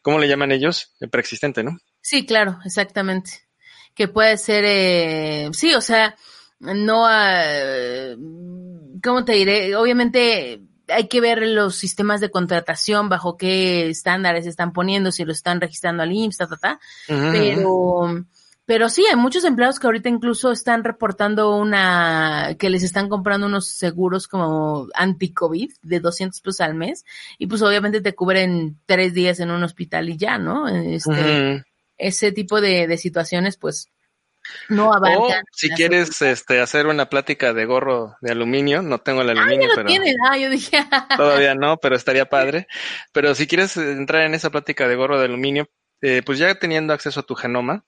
¿cómo 0.00 0.18
le 0.18 0.28
llaman 0.28 0.52
ellos? 0.52 0.94
preexistente, 1.10 1.62
¿no? 1.64 1.78
Sí, 2.00 2.24
claro, 2.24 2.58
exactamente. 2.64 3.48
Que 3.94 4.06
puede 4.08 4.36
ser, 4.36 4.64
eh, 4.66 5.48
sí, 5.52 5.74
o 5.74 5.80
sea, 5.80 6.14
no, 6.60 7.02
uh, 7.02 8.16
¿cómo 9.02 9.24
te 9.24 9.32
diré? 9.32 9.76
Obviamente 9.76 10.60
hay 10.88 11.08
que 11.08 11.20
ver 11.20 11.42
los 11.42 11.76
sistemas 11.76 12.20
de 12.20 12.30
contratación, 12.30 13.08
bajo 13.08 13.36
qué 13.36 13.88
estándares 13.88 14.44
se 14.44 14.50
están 14.50 14.72
poniendo, 14.72 15.12
si 15.12 15.24
lo 15.24 15.32
están 15.32 15.60
registrando 15.60 16.02
al 16.02 16.12
IMSS, 16.12 16.36
ta, 16.36 16.46
ta, 16.46 16.56
ta. 16.56 16.80
pero, 17.06 18.24
pero 18.64 18.88
sí, 18.88 19.04
hay 19.08 19.16
muchos 19.16 19.44
empleados 19.44 19.78
que 19.78 19.86
ahorita 19.86 20.08
incluso 20.08 20.52
están 20.52 20.84
reportando 20.84 21.56
una, 21.56 22.56
que 22.58 22.70
les 22.70 22.82
están 22.82 23.08
comprando 23.08 23.46
unos 23.46 23.68
seguros 23.68 24.28
como 24.28 24.88
anti-COVID 24.94 25.70
de 25.82 26.00
200 26.00 26.40
pesos 26.40 26.60
al 26.60 26.74
mes, 26.74 27.04
y 27.38 27.46
pues 27.46 27.62
obviamente 27.62 28.00
te 28.00 28.14
cubren 28.14 28.78
tres 28.86 29.14
días 29.14 29.40
en 29.40 29.50
un 29.50 29.62
hospital 29.62 30.08
y 30.08 30.16
ya, 30.16 30.38
¿no? 30.38 30.68
Este, 30.68 31.64
ese 31.98 32.32
tipo 32.32 32.60
de, 32.60 32.86
de 32.86 32.98
situaciones, 32.98 33.56
pues, 33.56 33.88
no 34.68 34.92
abarcan. 34.92 35.42
si 35.52 35.70
quieres 35.70 36.20
este, 36.22 36.60
hacer 36.60 36.86
una 36.86 37.08
plática 37.08 37.52
de 37.52 37.64
gorro 37.64 38.16
de 38.20 38.32
aluminio, 38.32 38.82
no 38.82 38.98
tengo 38.98 39.22
el 39.22 39.30
aluminio, 39.30 39.68
ah, 39.72 39.74
ya 39.76 39.82
pero. 39.82 39.88
Ah, 40.30 40.36
yo 40.38 40.50
dije. 40.50 40.78
todavía 41.16 41.54
no, 41.54 41.76
pero 41.78 41.96
estaría 41.96 42.28
padre. 42.28 42.66
Pero 43.12 43.34
si 43.34 43.46
quieres 43.46 43.76
entrar 43.76 44.22
en 44.22 44.34
esa 44.34 44.50
plática 44.50 44.88
de 44.88 44.96
gorro 44.96 45.18
de 45.18 45.26
aluminio, 45.26 45.68
eh, 46.00 46.22
pues 46.24 46.38
ya 46.38 46.54
teniendo 46.56 46.92
acceso 46.92 47.20
a 47.20 47.22
tu 47.24 47.34
genoma, 47.34 47.84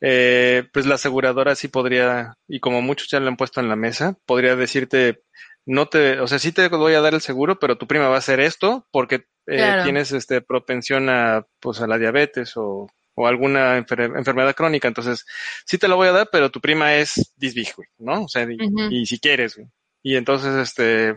eh, 0.00 0.68
pues 0.72 0.86
la 0.86 0.96
aseguradora 0.96 1.54
sí 1.54 1.68
podría, 1.68 2.36
y 2.48 2.60
como 2.60 2.82
muchos 2.82 3.08
ya 3.08 3.20
lo 3.20 3.28
han 3.28 3.36
puesto 3.36 3.60
en 3.60 3.68
la 3.68 3.76
mesa, 3.76 4.18
podría 4.26 4.56
decirte, 4.56 5.22
no 5.66 5.86
te, 5.88 6.20
o 6.20 6.26
sea, 6.26 6.38
sí 6.38 6.52
te 6.52 6.68
voy 6.68 6.94
a 6.94 7.00
dar 7.00 7.14
el 7.14 7.20
seguro, 7.20 7.58
pero 7.58 7.78
tu 7.78 7.86
prima 7.86 8.08
va 8.08 8.16
a 8.16 8.18
hacer 8.18 8.40
esto 8.40 8.86
porque 8.90 9.26
eh, 9.46 9.80
tienes 9.84 10.12
este 10.12 10.40
propensión 10.42 11.08
a, 11.08 11.46
pues 11.60 11.80
a 11.80 11.86
la 11.86 11.98
diabetes 11.98 12.52
o 12.56 12.86
o 13.14 13.26
alguna 13.26 13.76
enfermedad 13.76 14.54
crónica. 14.54 14.88
Entonces, 14.88 15.26
sí 15.64 15.78
te 15.78 15.88
lo 15.88 15.96
voy 15.96 16.08
a 16.08 16.12
dar, 16.12 16.28
pero 16.30 16.50
tu 16.50 16.60
prima 16.60 16.94
es 16.94 17.32
disbig, 17.36 17.72
¿no? 17.98 18.24
O 18.24 18.28
sea, 18.28 18.46
y, 18.90 19.06
si 19.06 19.18
quieres, 19.18 19.58
Y 20.02 20.16
entonces, 20.16 20.54
este, 20.56 21.14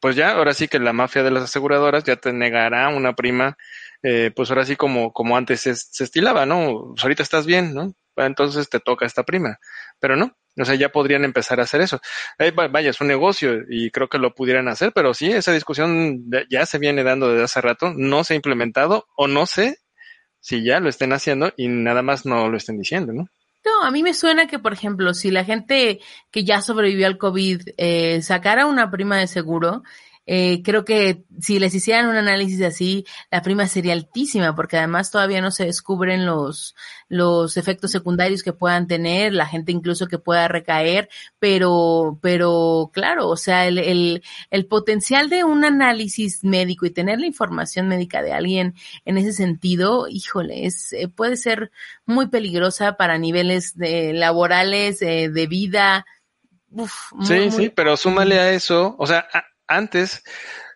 pues 0.00 0.16
ya, 0.16 0.32
ahora 0.32 0.54
sí 0.54 0.68
que 0.68 0.78
la 0.78 0.92
mafia 0.92 1.22
de 1.22 1.30
las 1.30 1.44
aseguradoras 1.44 2.04
ya 2.04 2.16
te 2.16 2.32
negará 2.32 2.88
una 2.88 3.14
prima, 3.14 3.56
eh, 4.02 4.30
pues 4.34 4.50
ahora 4.50 4.64
sí 4.64 4.76
como, 4.76 5.12
como 5.12 5.36
antes 5.36 5.60
se, 5.60 5.70
estilaba, 6.04 6.46
¿no? 6.46 6.92
Pues 6.94 7.04
ahorita 7.04 7.22
estás 7.22 7.46
bien, 7.46 7.74
¿no? 7.74 7.94
Entonces 8.16 8.68
te 8.68 8.80
toca 8.80 9.06
esta 9.06 9.22
prima. 9.24 9.58
Pero 10.00 10.16
no, 10.16 10.36
o 10.58 10.64
sea, 10.64 10.74
ya 10.74 10.90
podrían 10.90 11.24
empezar 11.24 11.60
a 11.60 11.64
hacer 11.64 11.80
eso. 11.80 12.00
vaya, 12.54 12.90
es 12.90 13.00
un 13.00 13.08
negocio 13.08 13.60
y 13.68 13.90
creo 13.90 14.08
que 14.08 14.18
lo 14.18 14.34
pudieran 14.34 14.68
hacer, 14.68 14.92
pero 14.92 15.14
sí, 15.14 15.30
esa 15.30 15.52
discusión 15.52 16.24
ya 16.50 16.66
se 16.66 16.78
viene 16.78 17.04
dando 17.04 17.30
desde 17.30 17.44
hace 17.44 17.60
rato, 17.60 17.92
no 17.96 18.24
se 18.24 18.34
ha 18.34 18.36
implementado 18.36 19.06
o 19.16 19.28
no 19.28 19.46
sé 19.46 19.78
si 20.42 20.64
ya 20.64 20.80
lo 20.80 20.90
estén 20.90 21.12
haciendo 21.12 21.52
y 21.56 21.68
nada 21.68 22.02
más 22.02 22.26
no 22.26 22.48
lo 22.48 22.56
estén 22.56 22.76
diciendo, 22.76 23.12
¿no? 23.12 23.28
No, 23.64 23.84
a 23.84 23.92
mí 23.92 24.02
me 24.02 24.12
suena 24.12 24.48
que, 24.48 24.58
por 24.58 24.72
ejemplo, 24.72 25.14
si 25.14 25.30
la 25.30 25.44
gente 25.44 26.00
que 26.32 26.44
ya 26.44 26.60
sobrevivió 26.60 27.06
al 27.06 27.16
COVID 27.16 27.60
eh, 27.76 28.20
sacara 28.20 28.66
una 28.66 28.90
prima 28.90 29.18
de 29.18 29.28
seguro, 29.28 29.84
eh, 30.24 30.62
creo 30.62 30.84
que 30.84 31.24
si 31.40 31.58
les 31.58 31.74
hicieran 31.74 32.06
un 32.06 32.16
análisis 32.16 32.62
así, 32.62 33.04
la 33.30 33.42
prima 33.42 33.66
sería 33.66 33.92
altísima, 33.92 34.54
porque 34.54 34.76
además 34.76 35.10
todavía 35.10 35.40
no 35.40 35.50
se 35.50 35.64
descubren 35.64 36.26
los, 36.26 36.76
los 37.08 37.56
efectos 37.56 37.90
secundarios 37.90 38.42
que 38.42 38.52
puedan 38.52 38.86
tener, 38.86 39.32
la 39.32 39.46
gente 39.46 39.72
incluso 39.72 40.06
que 40.06 40.18
pueda 40.18 40.46
recaer, 40.46 41.08
pero, 41.38 42.18
pero 42.22 42.90
claro, 42.92 43.28
o 43.28 43.36
sea, 43.36 43.66
el, 43.66 43.78
el, 43.78 44.22
el 44.50 44.66
potencial 44.66 45.28
de 45.28 45.44
un 45.44 45.64
análisis 45.64 46.44
médico 46.44 46.86
y 46.86 46.90
tener 46.90 47.18
la 47.18 47.26
información 47.26 47.88
médica 47.88 48.22
de 48.22 48.32
alguien 48.32 48.74
en 49.04 49.18
ese 49.18 49.32
sentido, 49.32 50.06
híjole, 50.08 50.66
es, 50.66 50.92
eh, 50.92 51.08
puede 51.08 51.36
ser 51.36 51.72
muy 52.06 52.28
peligrosa 52.28 52.96
para 52.96 53.18
niveles 53.18 53.76
de, 53.76 54.12
laborales, 54.12 55.02
eh, 55.02 55.28
de 55.28 55.46
vida. 55.46 56.06
Uf, 56.70 57.12
sí, 57.22 57.50
sí, 57.50 57.68
pero 57.68 57.96
súmale 57.96 58.38
a 58.38 58.50
eso, 58.52 58.94
o 58.98 59.06
sea, 59.06 59.26
antes 59.66 60.22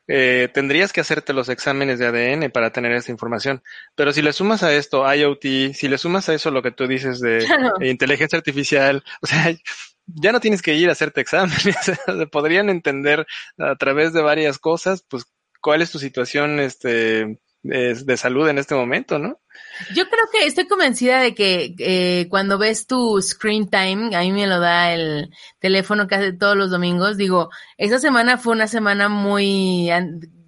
eh, 0.08 0.48
tendrías 0.54 0.92
que 0.92 1.00
hacerte 1.00 1.32
los 1.32 1.48
exámenes 1.48 1.98
de 1.98 2.06
ADN 2.06 2.50
para 2.50 2.70
tener 2.70 2.92
esta 2.92 3.10
información. 3.10 3.62
Pero 3.94 4.12
si 4.12 4.22
le 4.22 4.32
sumas 4.32 4.62
a 4.62 4.72
esto 4.72 5.12
IoT, 5.12 5.74
si 5.74 5.88
le 5.88 5.98
sumas 5.98 6.28
a 6.28 6.34
eso 6.34 6.50
lo 6.50 6.62
que 6.62 6.70
tú 6.70 6.86
dices 6.86 7.20
de, 7.20 7.38
inteligencia 7.80 8.38
artificial, 8.38 9.02
o 9.22 9.26
sea, 9.26 9.54
ya 10.06 10.32
no 10.32 10.40
tienes 10.40 10.62
que 10.62 10.74
ir 10.74 10.88
a 10.88 10.92
hacerte 10.92 11.20
exámenes. 11.20 11.76
Podrían 12.30 12.70
entender 12.70 13.26
a 13.58 13.74
través 13.76 14.12
de 14.12 14.22
varias 14.22 14.58
cosas, 14.58 15.04
pues, 15.08 15.24
cuál 15.60 15.82
es 15.82 15.90
tu 15.90 15.98
situación, 15.98 16.60
este, 16.60 17.40
de 17.66 18.16
salud 18.16 18.48
en 18.48 18.58
este 18.58 18.74
momento, 18.74 19.18
¿no? 19.18 19.40
Yo 19.94 20.08
creo 20.08 20.24
que 20.32 20.46
estoy 20.46 20.66
convencida 20.66 21.20
de 21.20 21.34
que 21.34 21.74
eh, 21.78 22.26
cuando 22.28 22.58
ves 22.58 22.86
tu 22.86 23.20
screen 23.20 23.68
time, 23.68 24.14
a 24.16 24.20
mí 24.20 24.32
me 24.32 24.46
lo 24.46 24.58
da 24.60 24.92
el 24.92 25.30
teléfono 25.58 26.06
casi 26.06 26.36
todos 26.36 26.56
los 26.56 26.70
domingos, 26.70 27.16
digo, 27.16 27.50
esa 27.76 27.98
semana 27.98 28.38
fue 28.38 28.54
una 28.54 28.68
semana 28.68 29.08
muy 29.08 29.90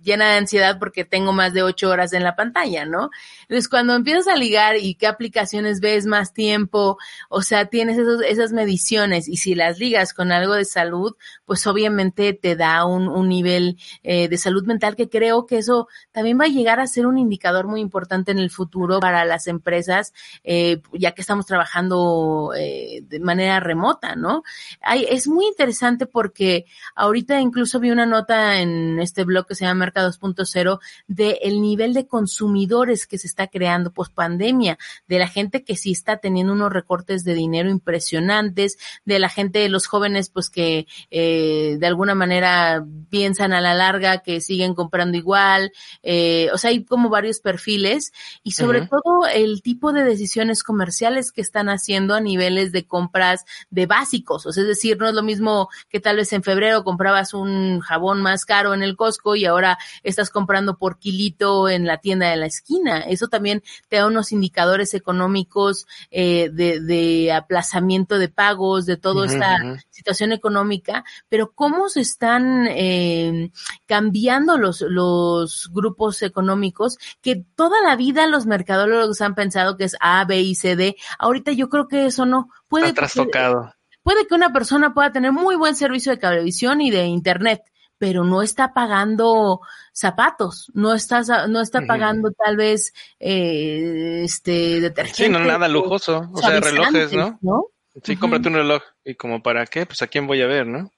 llena 0.09 0.31
de 0.33 0.39
ansiedad 0.39 0.79
porque 0.79 1.05
tengo 1.05 1.33
más 1.33 1.53
de 1.53 1.63
ocho 1.63 1.91
horas 1.91 2.13
en 2.13 2.25
la 2.25 2.35
pantalla, 2.35 2.85
¿no? 2.85 3.11
Entonces, 3.43 3.69
cuando 3.69 3.95
empiezas 3.95 4.27
a 4.27 4.37
ligar 4.37 4.77
y 4.77 4.95
qué 4.95 5.07
aplicaciones 5.07 5.81
ves 5.81 6.07
más 6.07 6.33
tiempo, 6.33 6.99
o 7.29 7.43
sea, 7.43 7.67
tienes 7.67 7.99
esos, 7.99 8.23
esas 8.23 8.53
mediciones 8.53 9.29
y 9.29 9.37
si 9.37 9.55
las 9.55 9.79
ligas 9.79 10.13
con 10.15 10.33
algo 10.33 10.55
de 10.55 10.65
salud, 10.65 11.15
pues 11.45 11.67
obviamente 11.67 12.33
te 12.33 12.57
da 12.57 12.85
un, 12.85 13.09
un 13.09 13.29
nivel 13.29 13.79
eh, 14.03 14.29
de 14.29 14.39
salud 14.39 14.65
mental 14.67 14.97
que 14.97 15.09
creo 15.09 15.47
que 15.47 15.59
eso 15.59 15.89
también 16.13 16.39
va 16.41 16.45
a 16.45 16.49
llegar 16.49 16.81
a 16.81 16.87
ser 16.87 17.07
un 17.07 17.19
indicador 17.19 17.67
muy 17.67 17.81
importante 17.81 18.33
en 18.33 18.39
el 18.39 18.51
futuro 18.51 19.01
para 19.01 19.25
las 19.25 19.47
empresas, 19.47 20.13
eh, 20.45 20.81
ya 20.93 21.13
que 21.13 21.21
estamos 21.21 21.47
trabajando 21.47 22.53
eh, 22.57 23.03
de 23.03 23.21
manera 23.21 23.61
remota, 23.61 24.17
¿no? 24.17 24.43
Hay, 24.81 25.07
es 25.09 25.29
muy 25.29 25.47
interesante 25.47 26.07
porque 26.07 26.67
ahorita 26.95 27.41
incluso 27.41 27.81
vi 27.81 27.91
una 27.91 28.07
nota 28.07 28.61
en 28.61 28.99
este 28.99 29.25
blog 29.25 29.47
que 29.47 29.55
se 29.55 29.65
llama 29.65 29.85
Merca 29.99 30.07
2.0 30.07 30.79
de 31.07 31.39
el 31.43 31.61
nivel 31.61 31.95
de 31.95 32.07
consumidores 32.07 33.07
que 33.07 33.19
se 33.19 33.27
está 33.27 33.49
creando 33.49 33.93
post 33.93 34.15
pandemia, 34.15 34.79
de 35.07 35.19
la 35.19 35.29
gente 35.29 35.65
que 35.65 35.77
sí 35.77 35.93
está 35.93 36.19
teniendo 36.19 36.53
unos 36.53 36.73
recortes 36.73 37.25
de 37.25 37.35
dinero 37.35 37.71
impresionantes, 37.71 38.79
de 39.05 39.19
la 39.19 39.29
gente, 39.29 39.61
de 39.61 39.69
los 39.69 39.87
jóvenes, 39.87 40.31
pues 40.31 40.51
que 40.51 40.87
eh, 41.11 41.77
de 41.79 41.87
alguna 41.87 42.15
manera 42.15 42.85
piensan 43.11 43.53
a 43.53 43.61
la 43.61 43.75
larga 43.75 44.19
que 44.19 44.41
siguen 44.41 44.75
comprando 44.75 45.17
igual, 45.17 45.73
eh, 46.03 46.49
o 46.53 46.59
sea, 46.59 46.71
hay 46.71 46.85
como 46.85 47.09
varios 47.09 47.41
perfiles 47.41 48.13
y 48.43 48.53
sobre 48.53 48.87
todo 48.87 49.27
el 49.33 49.63
tipo 49.63 49.93
de 49.93 50.05
decisiones 50.05 50.63
comerciales 50.63 51.33
que 51.33 51.41
están 51.41 51.69
haciendo 51.69 52.15
a 52.15 52.21
niveles 52.21 52.73
de 52.73 52.87
compras 52.87 53.45
de 53.71 53.87
básicos, 53.87 54.47
o 54.47 54.53
sea, 54.53 54.63
es 54.63 54.69
decir, 54.69 54.99
no 54.99 55.09
es 55.09 55.15
lo 55.15 55.23
mismo 55.23 55.69
que 55.89 56.01
tal 56.01 56.17
vez 56.17 56.33
en 56.33 56.43
febrero 56.43 56.85
comprabas 56.85 57.35
un 57.35 57.81
jabón 57.81 58.23
más 58.23 58.45
caro 58.45 58.75
en 58.75 58.83
el 58.83 58.97
Costco 58.97 59.37
y 59.37 59.45
ahora 59.45 59.79
estás 60.03 60.31
comprando 60.31 60.79
por 60.79 60.99
kilito 60.99 61.69
en 61.69 61.87
la 61.87 61.99
tienda 61.99 62.31
de 62.31 62.37
la 62.37 62.47
esquina. 62.47 63.01
Eso 63.01 63.29
también 63.29 63.63
te 63.89 63.97
da 63.97 64.07
unos 64.07 64.33
indicadores 64.33 64.95
económicos 64.95 65.87
eh, 66.11 66.51
de, 66.53 66.81
de, 66.81 67.33
aplazamiento 67.33 68.19
de 68.19 68.29
pagos, 68.29 68.87
de 68.87 68.97
toda 68.97 69.27
esta 69.27 69.83
situación 69.91 70.33
económica, 70.33 71.05
pero 71.29 71.53
cómo 71.53 71.89
se 71.89 72.01
están 72.01 72.67
eh, 72.69 73.51
cambiando 73.87 74.59
los, 74.59 74.81
los 74.81 75.71
grupos 75.73 76.23
económicos 76.23 76.99
que 77.21 77.45
toda 77.55 77.81
la 77.83 77.97
vida 77.97 78.27
los 78.27 78.47
mercadólogos 78.47 79.21
han 79.21 79.35
pensado 79.35 79.77
que 79.77 79.85
es 79.85 79.97
A, 80.01 80.25
B 80.25 80.41
y 80.41 80.55
C, 80.55 80.77
D. 80.77 80.97
Ahorita 81.19 81.53
yo 81.53 81.69
creo 81.69 81.89
que 81.89 82.07
eso 82.07 82.27
no 82.27 82.49
puede. 82.69 82.93
trastocado. 82.93 83.75
Puede 84.03 84.27
que 84.27 84.35
una 84.35 84.53
persona 84.53 84.95
pueda 84.95 85.13
tener 85.13 85.33
muy 85.33 85.57
buen 85.57 85.75
servicio 85.75 86.13
de 86.13 86.19
cablevisión 86.19 86.81
y 86.81 86.91
de 86.91 87.05
internet, 87.05 87.61
pero 87.99 88.25
no 88.25 88.43
está 88.43 88.73
pagando 88.73 89.61
zapatos, 89.93 90.71
no 90.75 90.95
está, 90.95 91.23
no 91.49 91.61
está 91.61 91.83
pagando 91.87 92.31
tal 92.33 92.57
vez 92.57 92.95
eh, 93.19 94.23
este 94.25 94.81
detergente. 94.81 95.25
Sí, 95.25 95.29
no 95.29 95.41
nada 95.41 95.69
lujoso, 95.69 96.31
o 96.33 96.39
sea, 96.39 96.61
relojes, 96.61 97.13
¿no? 97.13 97.39
¿no? 97.43 97.67
Sí, 98.03 98.17
cómprate 98.17 98.49
un 98.49 98.55
reloj. 98.55 98.83
¿Y 99.05 99.17
como 99.17 99.43
para 99.43 99.67
qué? 99.67 99.85
Pues 99.85 100.03
a 100.03 100.07
quién 100.07 100.27
voy 100.27 100.41
a 100.41 100.47
ver, 100.47 100.67
¿no? 100.67 100.91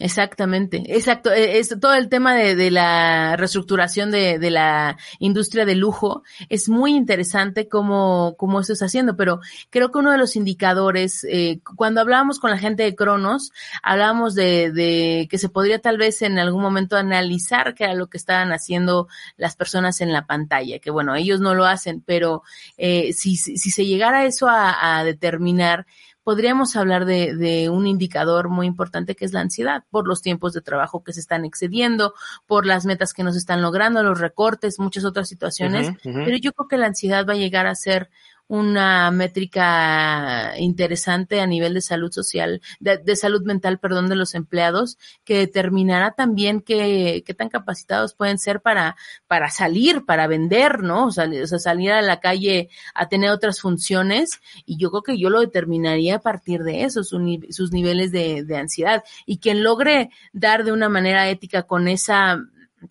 Exactamente, 0.00 0.82
exacto. 0.86 1.30
E, 1.32 1.62
todo 1.78 1.92
el 1.94 2.08
tema 2.08 2.34
de, 2.34 2.56
de 2.56 2.70
la 2.70 3.36
reestructuración 3.36 4.10
de, 4.10 4.38
de, 4.38 4.50
la 4.50 4.96
industria 5.18 5.66
de 5.66 5.74
lujo 5.74 6.22
es 6.48 6.70
muy 6.70 6.96
interesante 6.96 7.68
cómo, 7.68 8.34
cómo 8.38 8.60
esto 8.60 8.72
está 8.72 8.86
haciendo, 8.86 9.16
pero 9.18 9.40
creo 9.68 9.92
que 9.92 9.98
uno 9.98 10.10
de 10.10 10.16
los 10.16 10.34
indicadores, 10.34 11.24
eh, 11.28 11.60
cuando 11.76 12.00
hablábamos 12.00 12.40
con 12.40 12.50
la 12.50 12.58
gente 12.58 12.84
de 12.84 12.96
Cronos, 12.96 13.52
hablábamos 13.82 14.34
de, 14.34 14.72
de 14.72 15.28
que 15.30 15.36
se 15.36 15.50
podría 15.50 15.78
tal 15.78 15.98
vez 15.98 16.22
en 16.22 16.38
algún 16.38 16.62
momento 16.62 16.96
analizar 16.96 17.74
qué 17.74 17.84
era 17.84 17.94
lo 17.94 18.08
que 18.08 18.16
estaban 18.16 18.50
haciendo 18.50 19.08
las 19.36 19.56
personas 19.56 20.00
en 20.00 20.10
la 20.10 20.26
pantalla, 20.26 20.78
que 20.78 20.90
bueno, 20.90 21.14
ellos 21.14 21.40
no 21.40 21.54
lo 21.54 21.66
hacen, 21.66 22.00
pero 22.00 22.42
eh, 22.78 23.12
si, 23.12 23.36
si, 23.36 23.56
se 23.58 23.84
llegara 23.84 24.24
eso 24.24 24.48
a 24.48 25.04
determinar, 25.04 25.86
podríamos 26.24 26.76
hablar 26.76 27.04
de, 27.04 27.34
de, 27.34 27.68
un 27.68 27.86
indicador 27.86 28.48
muy 28.48 28.66
importante 28.66 29.14
que 29.14 29.24
es 29.24 29.32
la 29.32 29.40
ansiedad, 29.40 29.84
por 29.90 30.06
los 30.06 30.22
tiempos 30.22 30.52
de 30.52 30.60
trabajo 30.60 31.02
que 31.02 31.12
se 31.12 31.20
están 31.20 31.44
excediendo, 31.44 32.14
por 32.46 32.66
las 32.66 32.84
metas 32.84 33.12
que 33.12 33.24
no 33.24 33.32
se 33.32 33.38
están 33.38 33.62
logrando, 33.62 34.02
los 34.02 34.20
recortes, 34.20 34.78
muchas 34.78 35.04
otras 35.04 35.28
situaciones, 35.28 35.88
uh 35.88 35.92
-huh, 35.92 36.10
uh 36.10 36.18
-huh. 36.18 36.24
pero 36.24 36.36
yo 36.36 36.52
creo 36.52 36.68
que 36.68 36.76
la 36.76 36.86
ansiedad 36.86 37.26
va 37.26 37.32
a 37.32 37.36
llegar 37.36 37.66
a 37.66 37.74
ser 37.74 38.10
una 38.52 39.10
métrica 39.10 40.52
interesante 40.58 41.40
a 41.40 41.46
nivel 41.46 41.72
de 41.72 41.80
salud 41.80 42.12
social, 42.12 42.60
de, 42.80 42.98
de, 42.98 43.16
salud 43.16 43.42
mental, 43.44 43.78
perdón, 43.78 44.10
de 44.10 44.14
los 44.14 44.34
empleados, 44.34 44.98
que 45.24 45.38
determinará 45.38 46.10
también 46.10 46.60
qué, 46.60 47.22
qué 47.24 47.32
tan 47.32 47.48
capacitados 47.48 48.12
pueden 48.14 48.38
ser 48.38 48.60
para, 48.60 48.94
para 49.26 49.48
salir, 49.48 50.04
para 50.04 50.26
vender, 50.26 50.82
¿no? 50.82 51.06
O 51.06 51.10
sea, 51.10 51.30
o 51.42 51.46
sea, 51.46 51.58
salir 51.58 51.92
a 51.92 52.02
la 52.02 52.20
calle 52.20 52.68
a 52.94 53.08
tener 53.08 53.30
otras 53.30 53.58
funciones, 53.58 54.42
y 54.66 54.76
yo 54.76 54.90
creo 54.90 55.02
que 55.02 55.18
yo 55.18 55.30
lo 55.30 55.40
determinaría 55.40 56.16
a 56.16 56.20
partir 56.20 56.60
de 56.62 56.84
eso, 56.84 57.04
su, 57.04 57.40
sus 57.48 57.72
niveles 57.72 58.12
de, 58.12 58.44
de 58.44 58.56
ansiedad. 58.58 59.02
Y 59.24 59.38
quien 59.38 59.62
logre 59.62 60.10
dar 60.34 60.64
de 60.64 60.72
una 60.72 60.90
manera 60.90 61.26
ética 61.30 61.62
con 61.62 61.88
esa, 61.88 62.38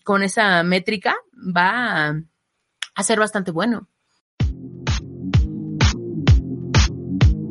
con 0.04 0.24
esa 0.24 0.64
métrica, 0.64 1.16
va 1.36 2.08
a, 2.08 2.22
a 2.96 3.04
ser 3.04 3.20
bastante 3.20 3.52
bueno. 3.52 3.91